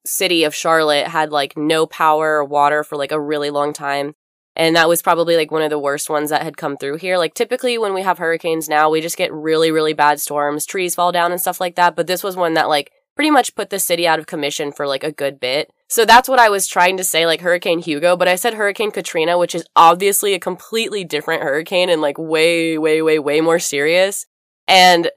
[0.09, 4.14] city of Charlotte had like no power or water for like a really long time.
[4.57, 7.16] And that was probably like one of the worst ones that had come through here.
[7.16, 10.94] Like typically when we have hurricanes now, we just get really, really bad storms, trees
[10.94, 11.94] fall down and stuff like that.
[11.94, 14.87] But this was one that like pretty much put the city out of commission for
[14.87, 15.71] like a good bit.
[15.88, 18.90] So that's what I was trying to say, like Hurricane Hugo, but I said Hurricane
[18.90, 23.59] Katrina, which is obviously a completely different hurricane and like way, way, way, way more
[23.59, 24.27] serious.
[24.66, 25.11] And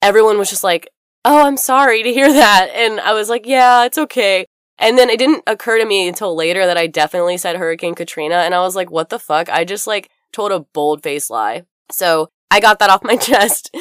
[0.00, 0.88] everyone was just like,
[1.24, 2.70] oh, I'm sorry to hear that.
[2.74, 4.46] And I was like, yeah, it's okay.
[4.78, 8.36] And then it didn't occur to me until later that I definitely said Hurricane Katrina.
[8.36, 9.48] And I was like, what the fuck?
[9.48, 11.62] I just like told a bold faced lie.
[11.90, 13.74] So I got that off my chest.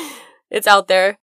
[0.50, 1.18] it's out there.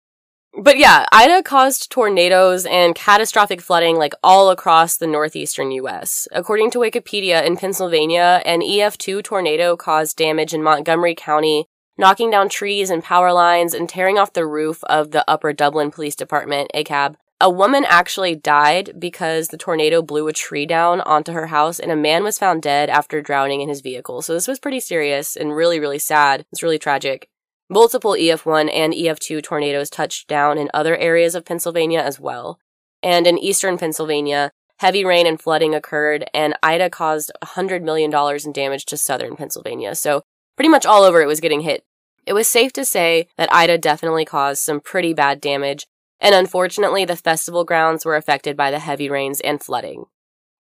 [0.57, 6.27] But yeah, Ida caused tornadoes and catastrophic flooding like all across the northeastern US.
[6.31, 11.67] According to Wikipedia, in Pennsylvania, an EF2 tornado caused damage in Montgomery County,
[11.99, 15.91] knocking down trees and power lines and tearing off the roof of the Upper Dublin
[15.91, 17.15] Police Department, ACAB.
[17.41, 21.91] A woman actually died because the tornado blew a tree down onto her house, and
[21.91, 24.21] a man was found dead after drowning in his vehicle.
[24.21, 26.45] So this was pretty serious and really, really sad.
[26.53, 27.27] It's really tragic.
[27.69, 32.59] Multiple EF1 and EF2 tornadoes touched down in other areas of Pennsylvania as well.
[33.03, 38.13] And in eastern Pennsylvania, heavy rain and flooding occurred, and Ida caused $100 million
[38.45, 39.95] in damage to southern Pennsylvania.
[39.95, 40.23] So
[40.55, 41.83] pretty much all over it was getting hit.
[42.29, 45.87] It was safe to say that Ida definitely caused some pretty bad damage,
[46.19, 50.05] and unfortunately, the festival grounds were affected by the heavy rains and flooding.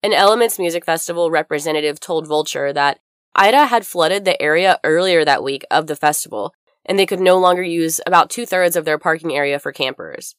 [0.03, 2.99] An Elements Music Festival representative told Vulture that
[3.33, 6.53] Ida had flooded the area earlier that week of the festival,
[6.85, 10.35] and they could no longer use about two thirds of their parking area for campers.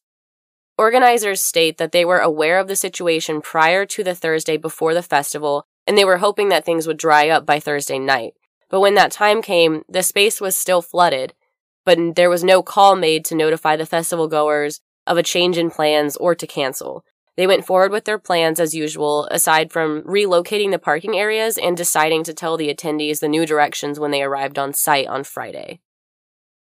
[0.79, 5.03] Organizers state that they were aware of the situation prior to the Thursday before the
[5.03, 8.35] festival, and they were hoping that things would dry up by Thursday night.
[8.69, 11.35] But when that time came, the space was still flooded,
[11.85, 15.71] but there was no call made to notify the festival goers of a change in
[15.71, 17.05] plans or to cancel.
[17.37, 21.77] They went forward with their plans as usual, aside from relocating the parking areas and
[21.77, 25.81] deciding to tell the attendees the new directions when they arrived on site on Friday.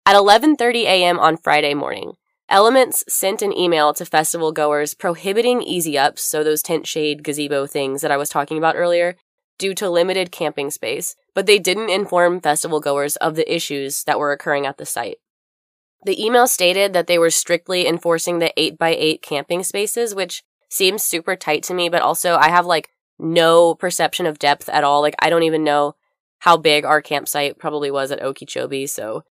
[0.06, 1.20] At 11:30 a.m.
[1.20, 2.14] on Friday morning,
[2.50, 7.66] Elements sent an email to festival goers prohibiting easy ups, so those tent shade gazebo
[7.66, 9.16] things that I was talking about earlier,
[9.58, 14.20] due to limited camping space, but they didn't inform festival goers of the issues that
[14.20, 15.18] were occurring at the site.
[16.06, 21.36] The email stated that they were strictly enforcing the 8x8 camping spaces, which seems super
[21.36, 22.90] tight to me, but also I have like
[23.20, 25.02] no perception of depth at all.
[25.02, 25.96] Like, I don't even know
[26.40, 29.24] how big our campsite probably was at Okeechobee, so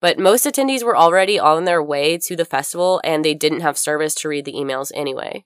[0.00, 3.76] but most attendees were already on their way to the festival and they didn't have
[3.76, 5.44] service to read the emails anyway.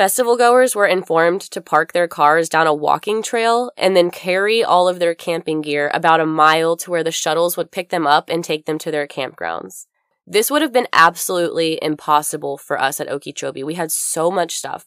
[0.00, 4.64] Festival goers were informed to park their cars down a walking trail and then carry
[4.64, 8.06] all of their camping gear about a mile to where the shuttles would pick them
[8.06, 9.84] up and take them to their campgrounds.
[10.26, 13.62] This would have been absolutely impossible for us at Okeechobee.
[13.62, 14.86] We had so much stuff.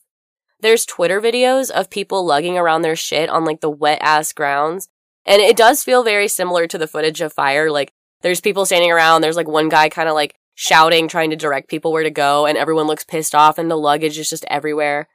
[0.59, 4.89] There's Twitter videos of people lugging around their shit on like the wet ass grounds.
[5.27, 7.69] And it does feel very similar to the footage of Fyre.
[7.69, 9.21] Like there's people standing around.
[9.21, 12.45] There's like one guy kind of like shouting, trying to direct people where to go,
[12.45, 15.07] and everyone looks pissed off, and the luggage is just everywhere.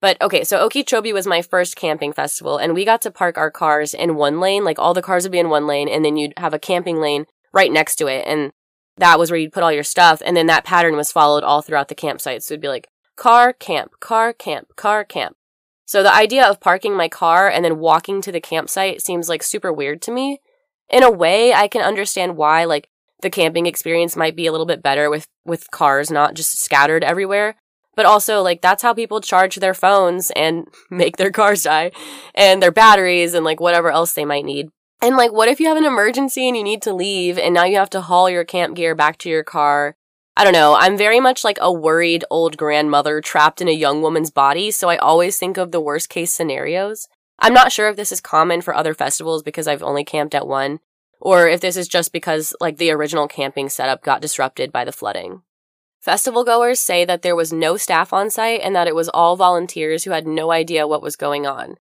[0.00, 3.50] But okay, so Okeechobee was my first camping festival, and we got to park our
[3.50, 4.64] cars in one lane.
[4.64, 7.00] Like all the cars would be in one lane, and then you'd have a camping
[7.00, 8.24] lane right next to it.
[8.26, 8.52] And
[8.96, 10.22] that was where you'd put all your stuff.
[10.24, 12.42] And then that pattern was followed all throughout the campsite.
[12.42, 15.36] So it'd be like car, camp, car, camp, car, camp.
[15.84, 19.42] So the idea of parking my car and then walking to the campsite seems like
[19.42, 20.40] super weird to me
[20.90, 22.88] in a way, I can understand why, like,
[23.22, 27.04] the camping experience might be a little bit better with, with cars not just scattered
[27.04, 27.56] everywhere.
[27.96, 31.90] But also, like, that's how people charge their phones and make their cars die
[32.34, 34.68] and their batteries and, like, whatever else they might need.
[35.02, 37.64] And, like, what if you have an emergency and you need to leave and now
[37.64, 39.96] you have to haul your camp gear back to your car?
[40.36, 40.76] I don't know.
[40.78, 44.88] I'm very much like a worried old grandmother trapped in a young woman's body, so
[44.88, 47.08] I always think of the worst case scenarios.
[47.40, 50.46] I'm not sure if this is common for other festivals because I've only camped at
[50.46, 50.78] one,
[51.20, 54.92] or if this is just because like the original camping setup got disrupted by the
[54.92, 55.42] flooding.
[56.00, 59.36] Festival goers say that there was no staff on site and that it was all
[59.36, 61.76] volunteers who had no idea what was going on.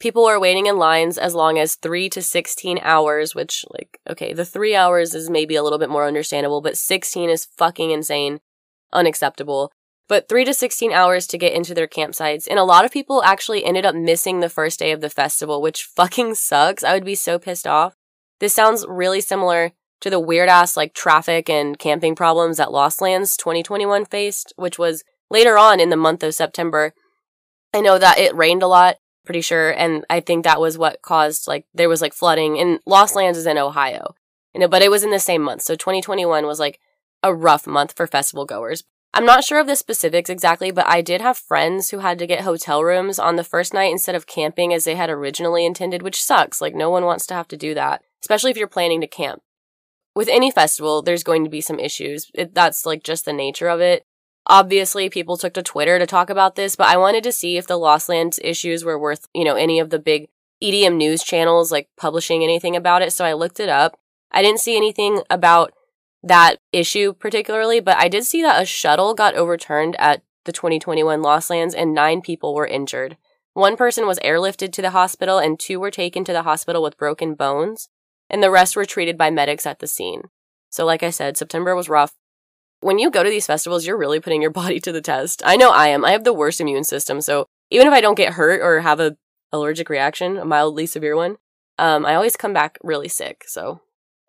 [0.00, 4.32] People were waiting in lines as long as 3 to 16 hours, which like okay,
[4.32, 8.40] the 3 hours is maybe a little bit more understandable, but 16 is fucking insane,
[8.92, 9.72] unacceptable
[10.08, 12.48] but 3 to 16 hours to get into their campsites.
[12.48, 15.60] And a lot of people actually ended up missing the first day of the festival,
[15.62, 16.82] which fucking sucks.
[16.82, 17.94] I would be so pissed off.
[18.40, 23.00] This sounds really similar to the weird ass like traffic and camping problems that Lost
[23.00, 26.94] Lands 2021 faced, which was later on in the month of September.
[27.74, 31.02] I know that it rained a lot, pretty sure, and I think that was what
[31.02, 34.14] caused like there was like flooding and Lost Lands is in Ohio.
[34.54, 35.62] You know, but it was in the same month.
[35.62, 36.80] So 2021 was like
[37.22, 38.84] a rough month for festival goers.
[39.14, 42.26] I'm not sure of the specifics exactly, but I did have friends who had to
[42.26, 46.02] get hotel rooms on the first night instead of camping as they had originally intended,
[46.02, 46.60] which sucks.
[46.60, 49.42] Like, no one wants to have to do that, especially if you're planning to camp.
[50.14, 52.30] With any festival, there's going to be some issues.
[52.34, 54.04] It, that's like just the nature of it.
[54.46, 57.66] Obviously, people took to Twitter to talk about this, but I wanted to see if
[57.66, 60.28] the Lost Lands issues were worth, you know, any of the big
[60.62, 63.12] EDM news channels like publishing anything about it.
[63.12, 63.98] So I looked it up.
[64.32, 65.72] I didn't see anything about
[66.22, 71.22] that issue particularly, but I did see that a shuttle got overturned at the 2021
[71.22, 73.16] Lost Lands and nine people were injured.
[73.52, 76.96] One person was airlifted to the hospital and two were taken to the hospital with
[76.96, 77.88] broken bones,
[78.30, 80.22] and the rest were treated by medics at the scene.
[80.70, 82.14] So, like I said, September was rough.
[82.80, 85.42] when you go to these festivals, you're really putting your body to the test.
[85.44, 86.04] I know I am.
[86.04, 87.20] I have the worst immune system.
[87.20, 89.16] So even if I don't get hurt or have a
[89.52, 91.36] allergic reaction, a mildly severe one,
[91.78, 93.44] um, I always come back really sick.
[93.46, 93.80] So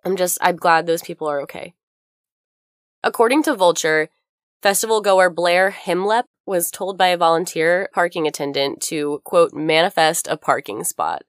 [0.04, 1.74] I'm just, I'm glad those people are okay.
[3.04, 4.10] According to Vulture,
[4.62, 10.38] festival goer Blair Himlep was told by a volunteer parking attendant to, quote, manifest a
[10.38, 11.24] parking spot.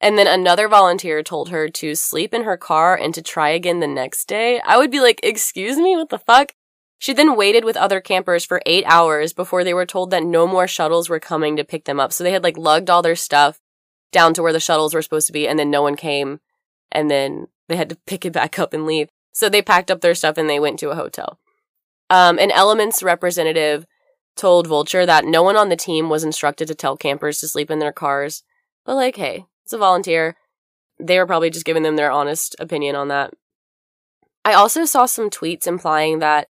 [0.00, 3.80] And then another volunteer told her to sleep in her car and to try again
[3.80, 4.60] the next day.
[4.60, 6.54] I would be like, excuse me, what the fuck?
[6.98, 10.46] She then waited with other campers for eight hours before they were told that no
[10.46, 12.12] more shuttles were coming to pick them up.
[12.12, 13.60] So they had like lugged all their stuff
[14.12, 16.40] down to where the shuttles were supposed to be and then no one came
[16.90, 19.08] and then they had to pick it back up and leave.
[19.32, 21.38] So they packed up their stuff and they went to a hotel.
[22.08, 23.86] Um, an Elements representative
[24.36, 27.70] told Vulture that no one on the team was instructed to tell campers to sleep
[27.70, 28.42] in their cars.
[28.84, 30.34] But like, hey, it's a volunteer.
[30.98, 33.32] They were probably just giving them their honest opinion on that.
[34.44, 36.48] I also saw some tweets implying that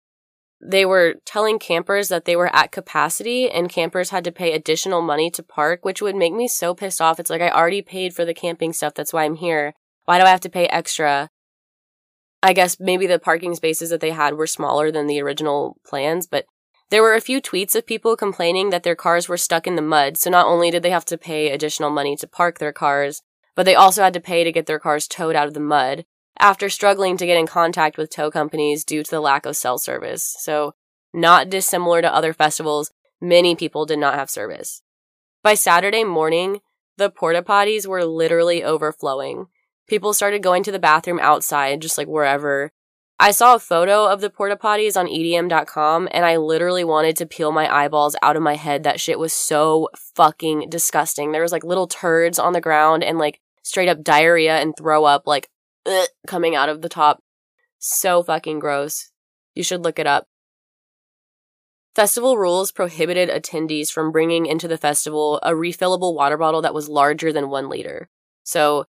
[0.62, 5.02] they were telling campers that they were at capacity and campers had to pay additional
[5.02, 7.20] money to park, which would make me so pissed off.
[7.20, 8.94] It's like I already paid for the camping stuff.
[8.94, 9.74] That's why I'm here.
[10.06, 11.30] Why do I have to pay extra?
[12.44, 16.28] I guess maybe the parking spaces that they had were smaller than the original plans,
[16.28, 16.46] but
[16.90, 19.82] there were a few tweets of people complaining that their cars were stuck in the
[19.82, 23.22] mud, so not only did they have to pay additional money to park their cars,
[23.56, 26.06] but they also had to pay to get their cars towed out of the mud
[26.40, 29.78] after struggling to get in contact with tow companies due to the lack of cell
[29.78, 30.36] service.
[30.40, 30.76] So,
[31.14, 34.82] not dissimilar to other festivals, many people did not have service.
[35.44, 36.60] By Saturday morning,
[36.98, 39.48] the porta potties were literally overflowing.
[39.88, 42.72] People started going to the bathroom outside, just like wherever,
[43.20, 47.26] I saw a photo of the porta potties on EDM.com and I literally wanted to
[47.26, 48.84] peel my eyeballs out of my head.
[48.84, 51.32] That shit was so fucking disgusting.
[51.32, 55.06] There was like little turds on the ground and like straight up diarrhea and throw
[55.06, 55.50] up like
[55.88, 57.24] ugh, coming out of the top.
[57.80, 59.12] So fucking gross.
[59.56, 60.28] You should look it up.
[61.96, 66.88] Festival rules prohibited attendees from bringing into the festival a refillable water bottle that was
[66.88, 68.10] larger than one liter.
[68.44, 68.86] So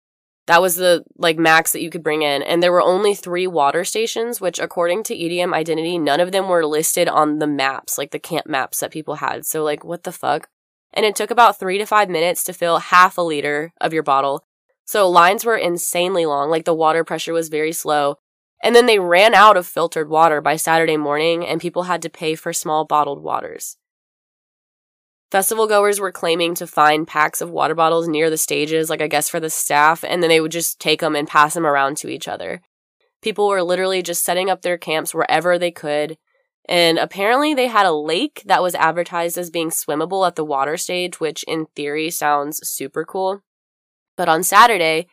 [0.46, 2.42] that was the like max that you could bring in.
[2.42, 6.48] And there were only three water stations, which according to EDM Identity, none of them
[6.48, 9.46] were listed on the maps, like the camp maps that people had.
[9.46, 10.48] So like, what the fuck?
[10.92, 14.02] And it took about three to five minutes to fill half a liter of your
[14.02, 14.44] bottle.
[14.84, 18.18] So lines were insanely long, like the water pressure was very slow.
[18.62, 22.10] And then they ran out of filtered water by Saturday morning and people had to
[22.10, 23.76] pay for small bottled waters.
[25.34, 29.08] Festival goers were claiming to find packs of water bottles near the stages, like I
[29.08, 31.96] guess for the staff, and then they would just take them and pass them around
[31.96, 32.62] to each other.
[33.20, 36.18] People were literally just setting up their camps wherever they could.
[36.68, 40.76] And apparently, they had a lake that was advertised as being swimmable at the water
[40.76, 43.42] stage, which in theory sounds super cool.
[44.16, 45.08] But on Saturday,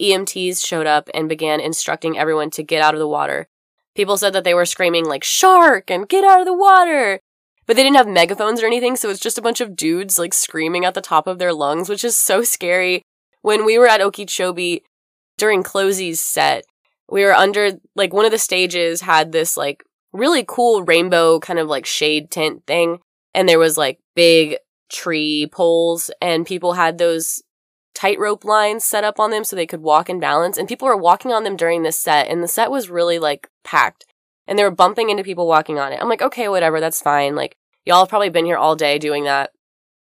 [0.00, 3.50] EMTs showed up and began instructing everyone to get out of the water.
[3.94, 7.20] People said that they were screaming like shark and get out of the water
[7.66, 10.32] but they didn't have megaphones or anything, so it's just a bunch of dudes like
[10.32, 13.02] screaming at the top of their lungs, which is so scary.
[13.42, 14.82] When we were at Okeechobee
[15.36, 16.64] during CloZee's set,
[17.10, 21.58] we were under like one of the stages had this like really cool rainbow kind
[21.58, 22.98] of like shade tent thing,
[23.34, 24.56] and there was like big
[24.90, 27.42] tree poles, and people had those
[27.94, 30.96] tightrope lines set up on them so they could walk and balance, and people were
[30.96, 34.04] walking on them during this set, and the set was really like packed
[34.46, 36.00] and they were bumping into people walking on it.
[36.00, 37.34] I'm like, okay, whatever, that's fine.
[37.34, 39.50] Like, y'all have probably been here all day doing that.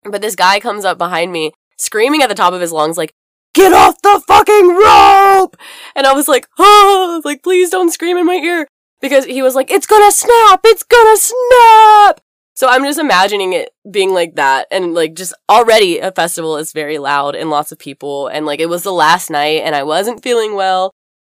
[0.03, 3.13] But this guy comes up behind me, screaming at the top of his lungs, like,
[3.53, 5.57] get off the fucking rope!
[5.95, 8.67] And I was like, oh, like, please don't scream in my ear.
[9.01, 10.61] Because he was like, it's gonna snap!
[10.63, 12.21] It's gonna snap!
[12.53, 14.67] So I'm just imagining it being like that.
[14.69, 18.27] And like, just already a festival is very loud and lots of people.
[18.27, 20.91] And like, it was the last night and I wasn't feeling well.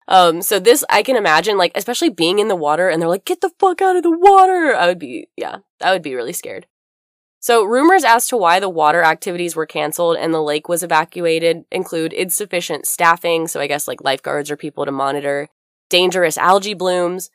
[0.08, 3.26] Um, so this I can imagine, like, especially being in the water and they're like,
[3.26, 4.76] get the fuck out of the water.
[4.76, 6.68] I would be, yeah, I would be really scared.
[7.40, 11.66] So rumors as to why the water activities were canceled and the lake was evacuated
[11.72, 13.48] include insufficient staffing.
[13.48, 15.50] So I guess like lifeguards or people to monitor,
[15.90, 17.30] dangerous algae blooms,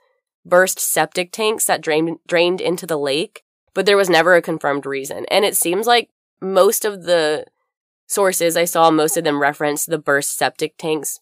[0.45, 4.87] burst septic tanks that drained, drained into the lake, but there was never a confirmed
[4.87, 5.27] reason.
[5.31, 7.47] And it seems like most of the
[8.09, 11.21] sources I saw, most of them referenced the burst septic tanks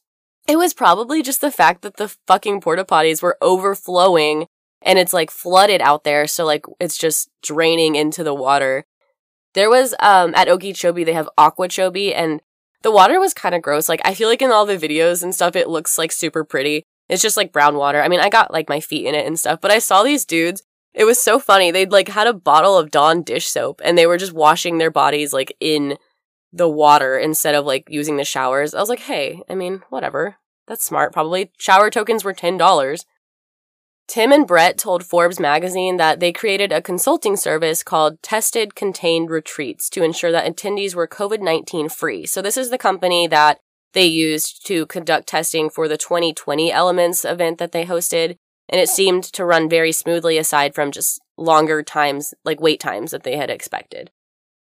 [0.48, 4.46] it was probably just the fact that the fucking porta potties were overflowing
[4.80, 6.26] and it's like flooded out there.
[6.26, 8.86] So like it's just draining into the water.
[9.54, 12.40] There was, um, at Okeechobee, they have Aquachobee and
[12.82, 13.88] the water was kind of gross.
[13.88, 16.84] Like I feel like in all the videos and stuff, it looks like super pretty.
[17.10, 18.00] It's just like brown water.
[18.02, 20.24] I mean, I got like my feet in it and stuff, but I saw these
[20.24, 20.62] dudes.
[20.94, 21.70] It was so funny.
[21.70, 24.90] They'd like had a bottle of Dawn dish soap and they were just washing their
[24.90, 25.98] bodies like in
[26.52, 28.74] the water instead of like using the showers.
[28.74, 30.36] I was like, hey, I mean, whatever.
[30.68, 31.50] That's smart, probably.
[31.58, 33.04] Shower tokens were $10.
[34.06, 39.30] Tim and Brett told Forbes magazine that they created a consulting service called Tested Contained
[39.30, 42.24] Retreats to ensure that attendees were COVID 19 free.
[42.24, 43.58] So, this is the company that
[43.92, 48.36] they used to conduct testing for the 2020 Elements event that they hosted.
[48.70, 53.10] And it seemed to run very smoothly aside from just longer times, like wait times
[53.12, 54.10] that they had expected.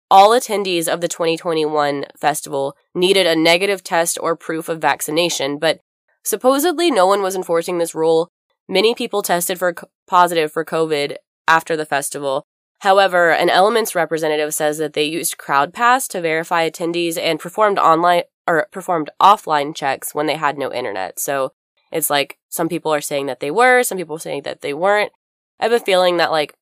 [0.09, 5.81] All attendees of the 2021 festival needed a negative test or proof of vaccination, but
[6.27, 8.31] supposedly no one was enforcing this rule
[8.69, 9.75] Many people tested for
[10.07, 11.17] positive for COVID
[11.47, 12.47] after the festival.
[12.81, 18.25] However, an Elements representative says that they used CrowdPass to verify attendees and performed online
[18.47, 21.21] or performed offline checks when they had no internet.
[21.21, 21.53] So
[21.93, 25.13] it's like some people are saying that they were, some people saying that they weren't.
[25.61, 26.55] I have a feeling that like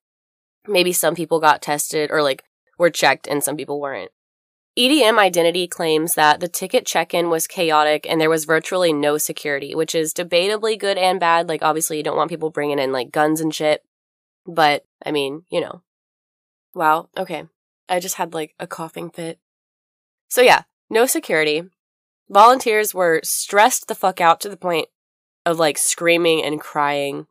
[0.67, 2.43] maybe some people got tested or like
[2.77, 4.11] were checked and some people weren't.
[4.77, 9.17] EDM Identity claims that the ticket check in was chaotic and there was virtually no
[9.17, 11.47] security, which is debatably good and bad.
[11.47, 13.83] Like, obviously, you don't want people bringing in like guns and shit.
[14.45, 15.81] But, I mean, you know.
[16.73, 17.09] Wow.
[17.17, 17.45] Okay.
[17.87, 19.39] I just had like a coughing fit.
[20.27, 21.63] So, yeah, no security.
[22.29, 24.89] Volunteers were stressed the fuck out to the point
[25.45, 27.27] of like screaming and crying.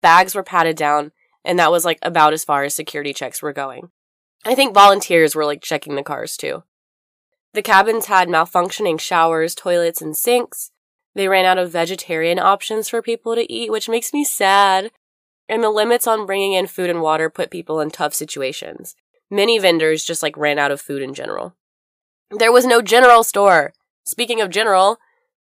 [0.00, 1.12] Bags were patted down,
[1.44, 3.90] and that was like about as far as security checks were going.
[4.44, 6.62] I think volunteers were like checking the cars too.
[7.54, 10.72] The cabins had malfunctioning showers, toilets, and sinks.
[11.14, 14.90] They ran out of vegetarian options for people to eat, which makes me sad.
[15.48, 18.96] And the limits on bringing in food and water put people in tough situations.
[19.30, 21.54] Many vendors just like ran out of food in general.
[22.30, 23.72] There was no general store.
[24.04, 24.98] Speaking of general,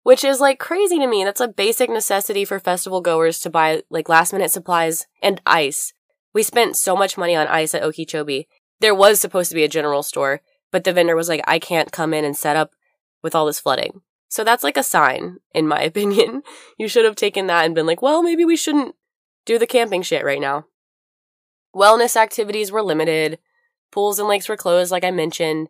[0.03, 1.23] which is like crazy to me.
[1.23, 5.93] That's a basic necessity for festival goers to buy like last minute supplies and ice.
[6.31, 8.47] We spent so much money on ice at Okeechobee.
[8.81, 10.41] There was supposed to be a general store,
[10.75, 12.73] but the vendor was like, I can't come in and set up
[13.23, 14.01] with all this flooding.
[14.27, 16.43] So that's like a sign, in my opinion.
[16.77, 18.93] You should have taken that and been like, well, maybe we shouldn't
[19.45, 20.65] do the camping shit right now.
[21.73, 23.39] Wellness activities were limited.
[23.89, 25.69] Pools and lakes were closed, like I mentioned.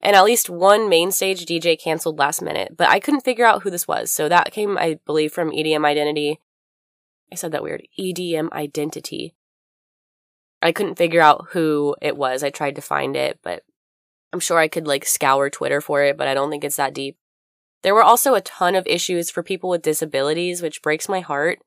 [0.00, 3.62] And at least one main stage DJ canceled last minute, but I couldn't figure out
[3.62, 4.10] who this was.
[4.10, 6.40] So that came, I believe, from EDM Identity.
[7.30, 7.86] I said that weird.
[8.00, 9.34] EDM Identity.
[10.62, 12.42] I couldn't figure out who it was.
[12.42, 13.62] I tried to find it, but
[14.36, 16.92] I'm sure I could like scour Twitter for it, but I don't think it's that
[16.92, 17.16] deep.
[17.82, 21.60] There were also a ton of issues for people with disabilities, which breaks my heart.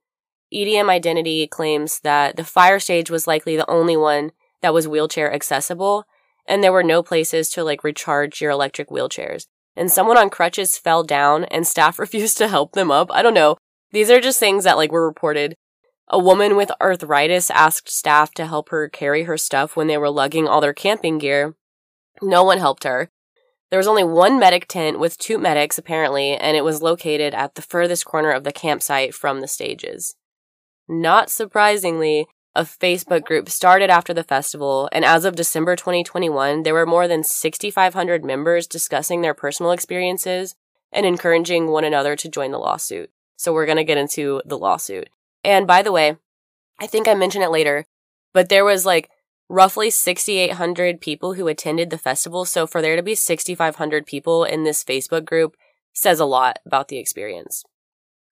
[0.54, 5.34] EDM Identity claims that the fire stage was likely the only one that was wheelchair
[5.34, 6.04] accessible,
[6.48, 9.48] and there were no places to like recharge your electric wheelchairs.
[9.76, 13.12] And someone on crutches fell down and staff refused to help them up.
[13.12, 13.58] I don't know.
[13.94, 15.56] These are just things that like were reported.
[16.08, 20.12] A woman with arthritis asked staff to help her carry her stuff when they were
[20.12, 21.56] lugging all their camping gear,
[22.22, 23.10] no one helped her.
[23.70, 27.56] There was only one medic tent with two medics, apparently, and it was located at
[27.56, 30.16] the furthest corner of the campsite from the stages.
[30.88, 36.74] Not surprisingly, a Facebook group started after the festival, and as of December 2021, there
[36.74, 40.56] were more than 6,500 members discussing their personal experiences
[40.92, 43.12] and encouraging one another to join the lawsuit.
[43.36, 45.10] So we're going to get into the lawsuit.
[45.44, 46.18] And by the way,
[46.80, 47.86] I think I mentioned it later,
[48.34, 49.10] but there was like
[49.50, 52.46] roughly 6,800 people who attended the festival.
[52.46, 55.58] So for there to be 6,500 people in this Facebook group
[55.94, 57.64] says a lot about the experience.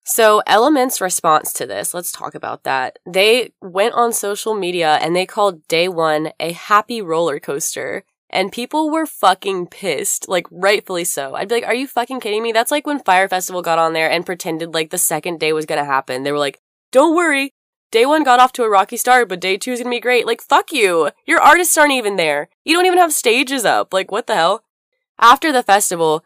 [0.05, 2.97] So Element's response to this, let's talk about that.
[3.05, 8.05] They went on social media and they called day one a happy roller coaster.
[8.30, 11.36] And people were fucking pissed, like rightfully so.
[11.36, 12.51] I'd be like, are you fucking kidding me?
[12.51, 15.65] That's like when Fyre Festival got on there and pretended like the second day was
[15.65, 16.24] gonna happen.
[16.24, 16.59] They were like,
[16.91, 17.53] don't worry,
[17.92, 20.26] Day one got off to a rocky start, but day two is gonna be great.
[20.26, 21.12] Like, fuck you.
[21.26, 22.50] Your artists aren't even there.
[22.64, 23.94] You don't even have stages up.
[23.94, 24.64] Like, what the hell?
[25.20, 26.24] After the festival,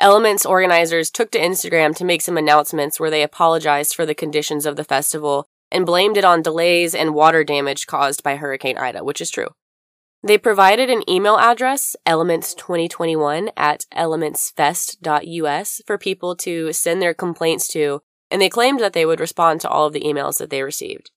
[0.00, 4.64] Elements organizers took to Instagram to make some announcements where they apologized for the conditions
[4.64, 9.04] of the festival and blamed it on delays and water damage caused by Hurricane Ida,
[9.04, 9.48] which is true.
[10.22, 18.00] They provided an email address, elements2021 at elementsfest.us, for people to send their complaints to
[18.30, 21.10] and they claimed that they would respond to all of the emails that they received.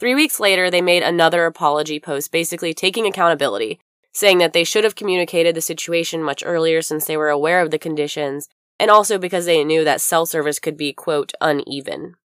[0.00, 3.80] Three weeks later, they made another apology post basically taking accountability,
[4.12, 7.70] saying that they should have communicated the situation much earlier since they were aware of
[7.70, 12.16] the conditions, and also because they knew that cell service could be, quote, uneven.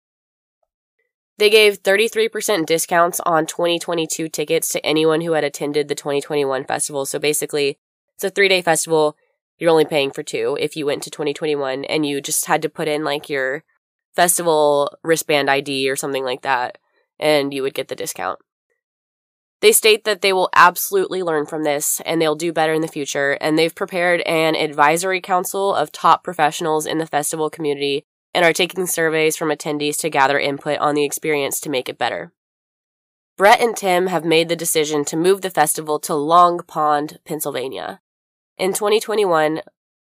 [1.39, 7.07] They gave 33% discounts on 2022 tickets to anyone who had attended the 2021 festival.
[7.07, 7.79] So basically,
[8.16, 9.16] it's a three day festival.
[9.57, 12.69] You're only paying for two if you went to 2021 and you just had to
[12.69, 13.62] put in like your
[14.19, 16.77] festival wristband ID or something like that,
[17.21, 18.41] and you would get the discount.
[19.61, 22.89] They state that they will absolutely learn from this and they'll do better in the
[22.89, 28.45] future, and they've prepared an advisory council of top professionals in the festival community and
[28.45, 32.33] are taking surveys from attendees to gather input on the experience to make it better.
[33.37, 38.01] Brett and Tim have made the decision to move the festival to Long Pond, Pennsylvania.
[38.57, 39.61] In 2021,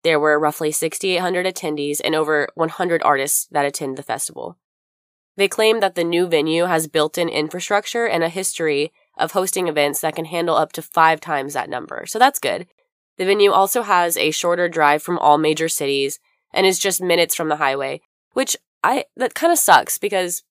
[0.02, 4.56] there were roughly 6,800 attendees and over 100 artists that attend the festival.
[5.36, 9.68] They claim that the new venue has built in infrastructure and a history of hosting
[9.68, 12.04] events that can handle up to five times that number.
[12.06, 12.66] So that's good.
[13.18, 16.18] The venue also has a shorter drive from all major cities
[16.52, 18.00] and is just minutes from the highway,
[18.32, 20.42] which I, that kind of sucks because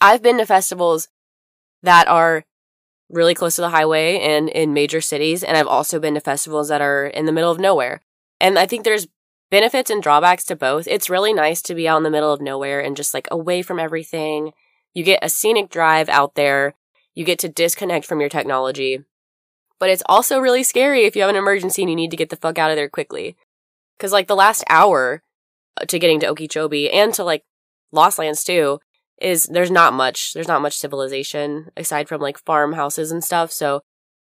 [0.00, 1.08] I've been to festivals
[1.82, 2.44] that are
[3.08, 5.42] really close to the highway and in major cities.
[5.44, 8.00] And I've also been to festivals that are in the middle of nowhere.
[8.42, 9.06] And I think there's
[9.52, 10.88] benefits and drawbacks to both.
[10.88, 13.62] It's really nice to be out in the middle of nowhere and just like away
[13.62, 14.52] from everything.
[14.94, 16.74] You get a scenic drive out there.
[17.14, 19.04] You get to disconnect from your technology.
[19.78, 22.30] But it's also really scary if you have an emergency and you need to get
[22.30, 23.36] the fuck out of there quickly.
[24.00, 25.22] Cause like the last hour
[25.80, 27.44] uh, to getting to Okeechobee and to like
[27.92, 28.80] Lost Lands too
[29.20, 30.32] is there's not much.
[30.32, 33.52] There's not much civilization aside from like farmhouses and stuff.
[33.52, 33.82] So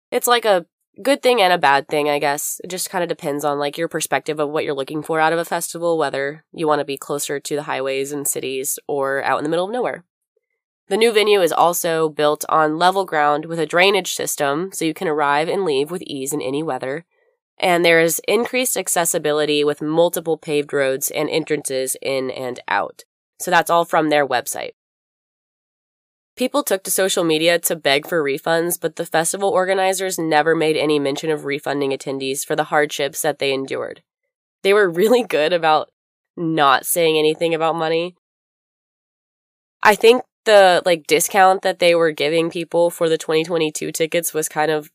[0.09, 0.65] it's like a
[1.01, 2.59] good thing and a bad thing, I guess.
[2.63, 5.33] It just kind of depends on like your perspective of what you're looking for out
[5.33, 9.23] of a festival, whether you want to be closer to the highways and cities or
[9.23, 10.03] out in the middle of nowhere.
[10.87, 14.93] The new venue is also built on level ground with a drainage system so you
[14.93, 17.05] can arrive and leave with ease in any weather.
[17.57, 23.03] And there is increased accessibility with multiple paved roads and entrances in and out.
[23.39, 24.73] So that's all from their website.
[26.35, 30.75] People took to social media to beg for refunds, but the festival organizers never made
[30.75, 34.03] any mention of refunding attendees for the hardships that they endured.
[34.61, 35.89] They were really good about
[36.35, 38.15] not saying anything about money.
[39.81, 44.49] I think the like discount that they were giving people for the 2022 tickets was
[44.49, 44.91] kind of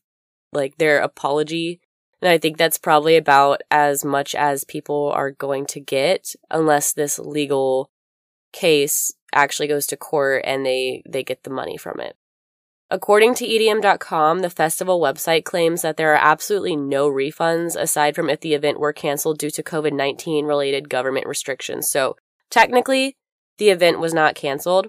[0.53, 1.79] like their apology.
[2.21, 6.93] And I think that's probably about as much as people are going to get unless
[6.93, 7.89] this legal
[8.53, 12.15] case actually goes to court and they, they get the money from it.
[12.89, 18.29] According to EDM.com, the festival website claims that there are absolutely no refunds aside from
[18.29, 21.89] if the event were canceled due to COVID 19 related government restrictions.
[21.89, 22.17] So
[22.49, 23.15] technically,
[23.57, 24.87] the event was not canceled.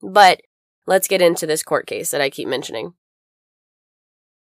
[0.00, 0.42] But
[0.86, 2.94] let's get into this court case that I keep mentioning.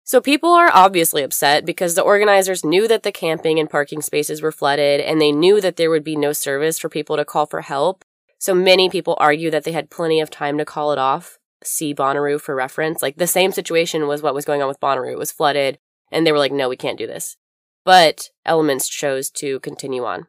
[0.04, 4.42] So people are obviously upset because the organizers knew that the camping and parking spaces
[4.42, 7.46] were flooded and they knew that there would be no service for people to call
[7.46, 8.04] for help.
[8.44, 11.40] So many people argue that they had plenty of time to call it off.
[11.64, 13.02] See Bonnaroo for reference.
[13.02, 15.14] Like the same situation was what was going on with Bonnaroo.
[15.14, 15.80] It was flooded
[16.12, 17.38] and they were like, no, we can't do this.
[17.86, 20.28] But Elements chose to continue on.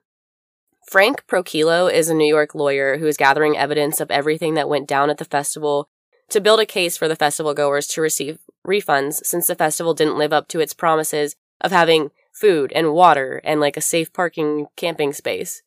[0.89, 4.87] Frank Prokilo is a New York lawyer who is gathering evidence of everything that went
[4.87, 5.89] down at the festival
[6.29, 10.19] to build a case for the festival goers to receive refunds since the festival didn't
[10.19, 14.69] live up to its promises of having food and water and like a safe parking
[14.77, 15.63] camping space.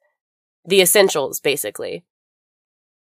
[0.66, 2.06] The essentials, basically.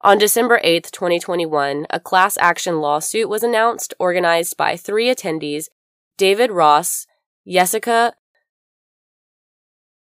[0.01, 5.69] On December 8, 2021, a class action lawsuit was announced organized by three attendees
[6.17, 7.07] David Ross,
[7.47, 8.13] Jessica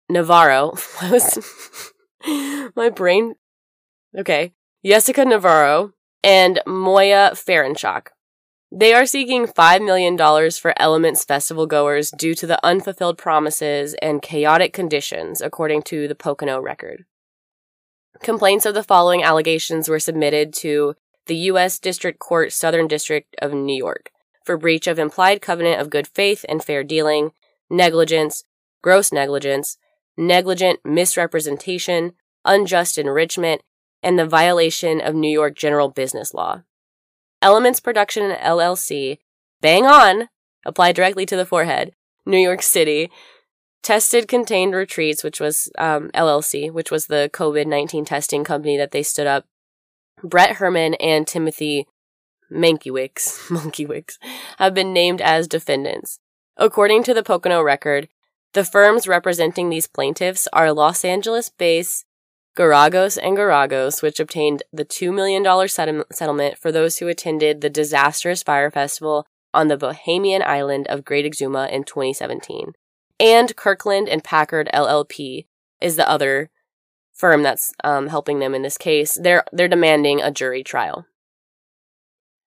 [0.10, 0.74] Navarro.
[2.76, 3.36] my brain.
[4.18, 4.54] Okay.
[4.84, 8.08] Jessica Navarro and Moya Farinchak.
[8.72, 10.18] They are seeking $5 million
[10.52, 16.16] for Elements Festival goers due to the unfulfilled promises and chaotic conditions, according to the
[16.16, 17.06] Pocono record.
[18.22, 20.96] Complaints of the following allegations were submitted to
[21.28, 21.80] the U.S.
[21.80, 24.12] District Court Southern District of New York
[24.44, 27.32] for breach of implied covenant of good faith and fair dealing,
[27.70, 28.46] negligence,
[28.82, 29.78] gross negligence,
[30.18, 32.14] negligent misrepresentation,
[32.46, 33.62] unjust enrichment,
[34.02, 36.64] and the violation of New York general business law.
[37.42, 39.18] Elements Production LLC,
[39.62, 40.30] bang on,
[40.66, 41.94] applied directly to the forehead,
[42.26, 43.12] New York City,
[43.88, 48.92] Tested Contained Retreats, which was um, LLC, which was the COVID 19 testing company that
[48.92, 49.46] they stood up.
[50.22, 51.88] Brett Herman and Timothy
[52.52, 54.18] Mankiewicz, Monkeywick
[54.58, 56.20] have been named as defendants.
[56.58, 58.10] According to the Pocono record,
[58.52, 62.04] the firms representing these plaintiffs are Los Angeles based
[62.58, 65.46] Geragos and Geragos, which obtained the $2 million
[66.12, 71.26] settlement for those who attended the disastrous Fyre festival on the Bohemian island of Great
[71.26, 72.74] Exuma in 2017
[73.20, 75.46] and Kirtland and Packard LLP
[75.82, 76.50] is the other
[77.14, 79.18] firm that's um, helping them in this case.
[79.22, 81.06] They're they're demanding a jury trial.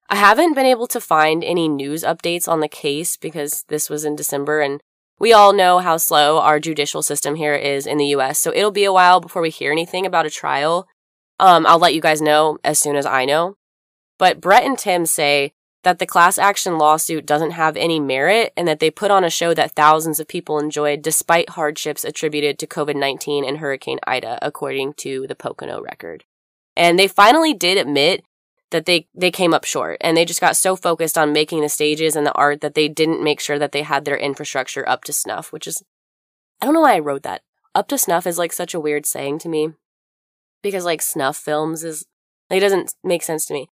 [0.08, 4.04] I haven't been able to find any news updates on the case because this was
[4.04, 4.80] in December and
[5.20, 8.38] we all know how slow our judicial system here is in the US.
[8.38, 10.88] So it'll be a while before we hear anything about a trial.
[11.38, 13.56] Um, I'll let you guys know as soon as I know.
[14.18, 15.52] But Brett and Tim say
[15.82, 19.30] that the class action lawsuit doesn't have any merit and that they put on a
[19.30, 24.38] show that thousands of people enjoyed despite hardships attributed to COVID 19 and Hurricane Ida,
[24.42, 26.24] according to the Pocono record.
[26.76, 28.24] And they finally did admit
[28.70, 31.68] that they, they came up short and they just got so focused on making the
[31.68, 35.02] stages and the art that they didn't make sure that they had their infrastructure up
[35.04, 35.82] to snuff, which is,
[36.60, 37.42] I don't know why I wrote that.
[37.74, 39.70] Up to snuff is like such a weird saying to me
[40.62, 42.06] because like snuff films is,
[42.50, 43.70] like, it doesn't make sense to me.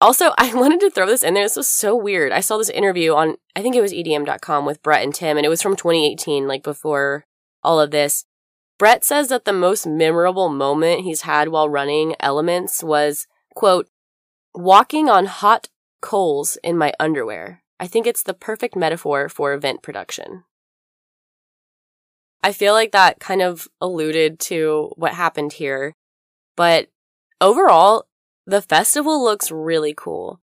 [0.00, 1.44] Also, I wanted to throw this in there.
[1.44, 2.32] This was so weird.
[2.32, 5.46] I saw this interview on, I think it was EDM.com with Brett and Tim, and
[5.46, 7.26] it was from 2018, like before
[7.62, 8.24] all of this.
[8.78, 13.88] Brett says that the most memorable moment he's had while running Elements was, quote,
[14.54, 15.68] walking on hot
[16.02, 17.62] coals in my underwear.
[17.80, 20.44] I think it's the perfect metaphor for event production.
[22.42, 25.94] I feel like that kind of alluded to what happened here,
[26.54, 26.88] but
[27.40, 28.06] overall,
[28.46, 30.40] the festival looks really cool.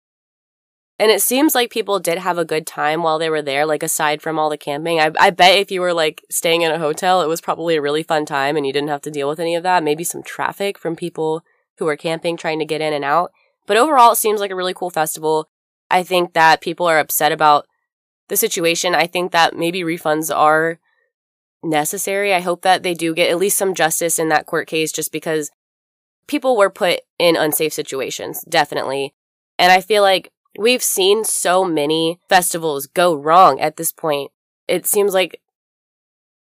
[0.99, 3.83] And it seems like people did have a good time while they were there, like
[3.83, 4.99] aside from all the camping.
[4.99, 7.83] I, I bet if you were like staying in a hotel, it was probably a
[7.83, 9.83] really fun time and you didn't have to deal with any of that.
[9.83, 11.45] Maybe some traffic from people
[11.79, 13.31] who were camping trying to get in and out.
[13.67, 15.51] But overall, it seems like a really cool festival.
[15.91, 17.67] I think that people are upset about
[18.29, 18.95] the situation.
[18.95, 20.79] I think that maybe refunds are
[21.63, 22.33] necessary.
[22.33, 25.13] I hope that they do get at least some justice in that court case just
[25.13, 25.51] because
[26.27, 29.15] people were put in unsafe situations, definitely.
[29.59, 34.31] And I feel like we've seen so many festivals go wrong at this point.
[34.69, 35.41] It seems like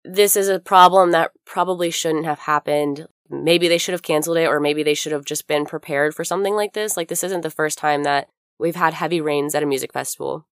[0.05, 3.09] this is a problem that probably shouldn't have happened.
[3.29, 6.25] Maybe they should have canceled it, or maybe they should have just been prepared for
[6.25, 6.97] something like this.
[6.97, 8.29] Like, this isn't the first time that
[8.59, 10.47] we've had heavy rains at a music festival.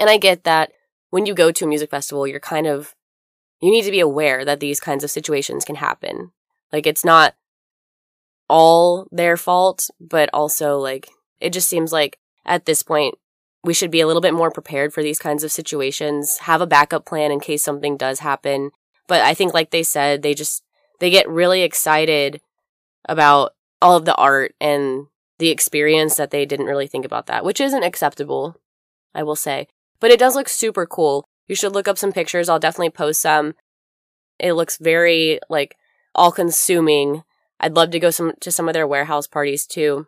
[0.00, 0.72] And I get that
[1.10, 2.94] when you go to a music festival, you're kind of,
[3.60, 6.32] you need to be aware that these kinds of situations can happen.
[6.72, 7.34] Like, it's not
[8.48, 11.08] all their fault, but also like
[11.40, 13.14] it just seems like at this point
[13.64, 16.66] we should be a little bit more prepared for these kinds of situations, have a
[16.66, 18.70] backup plan in case something does happen.
[19.06, 20.62] But I think like they said, they just
[21.00, 22.40] they get really excited
[23.08, 25.06] about all of the art and
[25.38, 28.56] the experience that they didn't really think about that, which isn't acceptable,
[29.14, 29.68] I will say.
[30.00, 31.28] But it does look super cool.
[31.46, 32.48] You should look up some pictures.
[32.48, 33.54] I'll definitely post some.
[34.38, 35.76] It looks very like
[36.14, 37.22] all consuming
[37.60, 40.06] I'd love to go some to some of their warehouse parties too.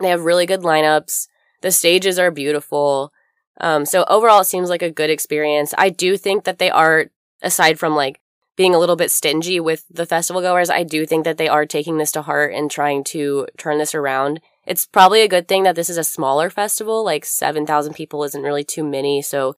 [0.00, 1.28] They have really good lineups.
[1.60, 3.12] The stages are beautiful.
[3.60, 5.74] Um, so overall, it seems like a good experience.
[5.76, 7.06] I do think that they are,
[7.42, 8.20] aside from like
[8.56, 11.66] being a little bit stingy with the festival goers, I do think that they are
[11.66, 14.40] taking this to heart and trying to turn this around.
[14.66, 17.04] It's probably a good thing that this is a smaller festival.
[17.04, 19.22] Like 7,000 people isn't really too many.
[19.22, 19.56] So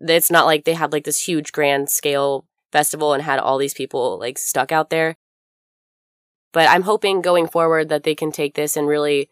[0.00, 3.74] it's not like they had like this huge grand scale festival and had all these
[3.74, 5.16] people like stuck out there.
[6.52, 9.28] But I'm hoping going forward that they can take this and really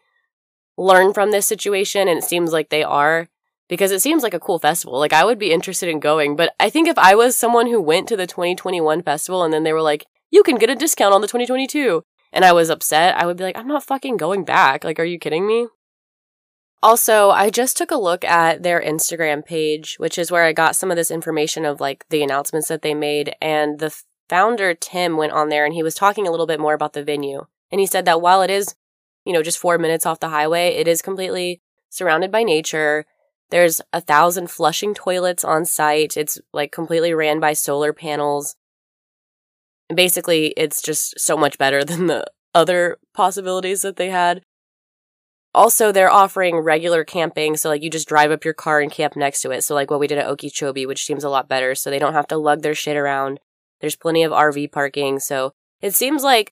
[0.77, 2.07] learn from this situation.
[2.07, 3.27] And it seems like they are
[3.67, 4.99] because it seems like a cool festival.
[4.99, 7.81] Like I would be interested in going, but I think if I was someone who
[7.81, 11.13] went to the 2021 festival and then they were like, you can get a discount
[11.13, 14.43] on the 2022 and I was upset, I would be like, I'm not fucking going
[14.43, 14.83] back.
[14.83, 15.67] Like, are you kidding me?
[16.83, 20.75] Also, I just took a look at their Instagram page, which is where I got
[20.75, 23.33] some of this information of like the announcements that they made.
[23.41, 23.95] And the
[24.29, 27.03] founder Tim went on there and he was talking a little bit more about the
[27.03, 27.45] venue.
[27.71, 28.75] And he said that while it is,
[29.25, 33.05] you know, just four minutes off the highway, it is completely surrounded by nature.
[33.49, 36.17] There's a thousand flushing toilets on site.
[36.17, 38.55] It's like completely ran by solar panels.
[39.93, 44.41] Basically, it's just so much better than the other possibilities that they had.
[45.53, 49.15] Also, they're offering regular camping, so like you just drive up your car and camp
[49.15, 49.63] next to it.
[49.63, 52.13] So like what we did at Okeechobee, which seems a lot better, so they don't
[52.13, 53.39] have to lug their shit around.
[53.81, 55.19] There's plenty of RV parking.
[55.19, 56.51] So it seems like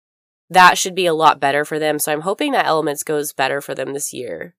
[0.50, 2.00] that should be a lot better for them.
[2.00, 4.56] So I'm hoping that Elements goes better for them this year.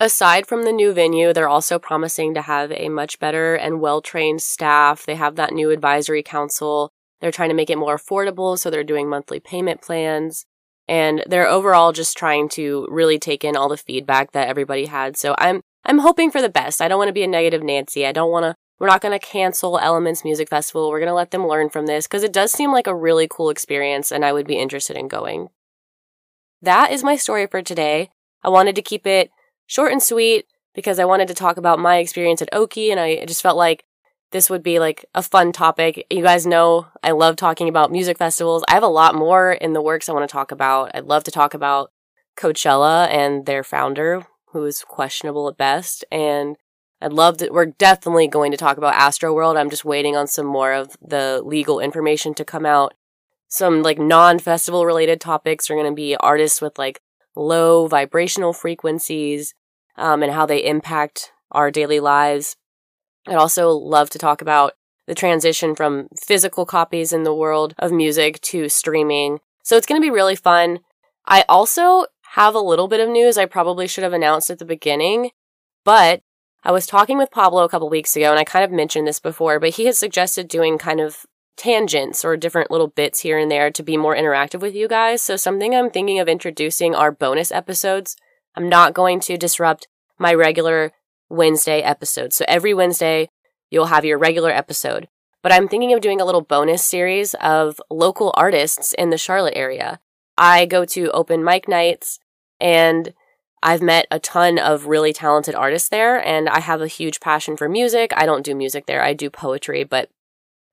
[0.00, 4.00] Aside from the new venue, they're also promising to have a much better and well
[4.00, 5.04] trained staff.
[5.04, 6.90] They have that new advisory council.
[7.20, 10.44] They're trying to make it more affordable, so they're doing monthly payment plans.
[10.86, 15.16] And they're overall just trying to really take in all the feedback that everybody had.
[15.16, 16.80] So I'm I'm hoping for the best.
[16.80, 18.06] I don't want to be a negative Nancy.
[18.06, 20.88] I don't want to we're not going to cancel Elements Music Festival.
[20.88, 23.26] We're going to let them learn from this because it does seem like a really
[23.28, 25.48] cool experience and I would be interested in going.
[26.62, 28.10] That is my story for today.
[28.42, 29.30] I wanted to keep it
[29.66, 33.24] short and sweet because I wanted to talk about my experience at Oki and I
[33.24, 33.84] just felt like
[34.30, 36.06] this would be like a fun topic.
[36.10, 38.64] You guys know I love talking about music festivals.
[38.68, 40.90] I have a lot more in the works I want to talk about.
[40.94, 41.90] I'd love to talk about
[42.36, 46.56] Coachella and their founder, who is questionable at best, and
[47.00, 47.50] I'd love to.
[47.50, 49.56] We're definitely going to talk about Astro World.
[49.56, 52.94] I'm just waiting on some more of the legal information to come out.
[53.48, 57.00] Some like non festival related topics are going to be artists with like
[57.36, 59.54] low vibrational frequencies.
[59.98, 62.56] um, and how they impact our daily lives.
[63.26, 64.72] I'd also love to talk about
[65.06, 69.40] the transition from physical copies in the world of music to streaming.
[69.64, 70.80] So it's going to be really fun.
[71.26, 74.64] I also have a little bit of news I probably should have announced at the
[74.64, 75.30] beginning,
[75.84, 76.22] but
[76.64, 79.20] I was talking with Pablo a couple weeks ago and I kind of mentioned this
[79.20, 81.24] before, but he has suggested doing kind of
[81.56, 85.22] tangents or different little bits here and there to be more interactive with you guys.
[85.22, 88.16] So something I'm thinking of introducing are bonus episodes.
[88.54, 89.88] I'm not going to disrupt
[90.18, 90.92] my regular
[91.28, 92.36] Wednesday episodes.
[92.36, 93.28] So every Wednesday
[93.70, 95.08] you'll have your regular episode.
[95.42, 99.56] But I'm thinking of doing a little bonus series of local artists in the Charlotte
[99.56, 100.00] area.
[100.36, 102.18] I go to open mic nights
[102.60, 103.14] and
[103.62, 107.56] I've met a ton of really talented artists there and I have a huge passion
[107.56, 108.12] for music.
[108.16, 110.10] I don't do music there, I do poetry, but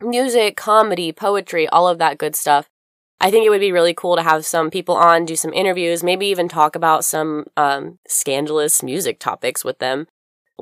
[0.01, 2.69] music, comedy, poetry, all of that good stuff.
[3.19, 6.03] I think it would be really cool to have some people on, do some interviews,
[6.03, 10.07] maybe even talk about some um, scandalous music topics with them.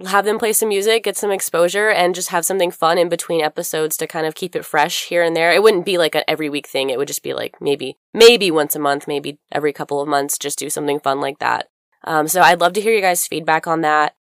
[0.05, 3.41] Have them play some music, get some exposure, and just have something fun in between
[3.41, 5.51] episodes to kind of keep it fresh here and there.
[5.51, 6.89] It wouldn't be like an every week thing.
[6.89, 10.39] It would just be like maybe, maybe once a month, maybe every couple of months,
[10.39, 11.67] just do something fun like that.
[12.03, 14.15] Um, so I'd love to hear you guys' feedback on that.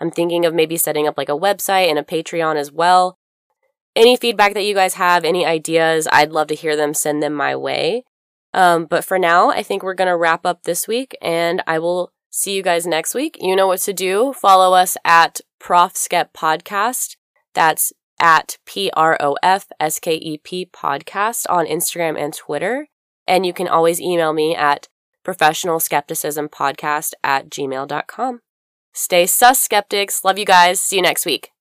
[0.00, 3.18] I'm thinking of maybe setting up like a website and a Patreon as well
[3.96, 6.94] any feedback that you guys have, any ideas, I'd love to hear them.
[6.94, 8.04] Send them my way.
[8.52, 11.78] Um, but for now, I think we're going to wrap up this week and I
[11.78, 13.38] will see you guys next week.
[13.40, 14.34] You know what to do.
[14.34, 17.16] Follow us at Prof Skep Podcast.
[17.54, 22.88] That's at P R O F S K E P podcast on Instagram and Twitter.
[23.26, 24.88] And you can always email me at
[25.26, 28.40] professional skepticism podcast at gmail.com.
[28.94, 30.24] Stay sus skeptics.
[30.24, 30.80] Love you guys.
[30.80, 31.55] See you next week.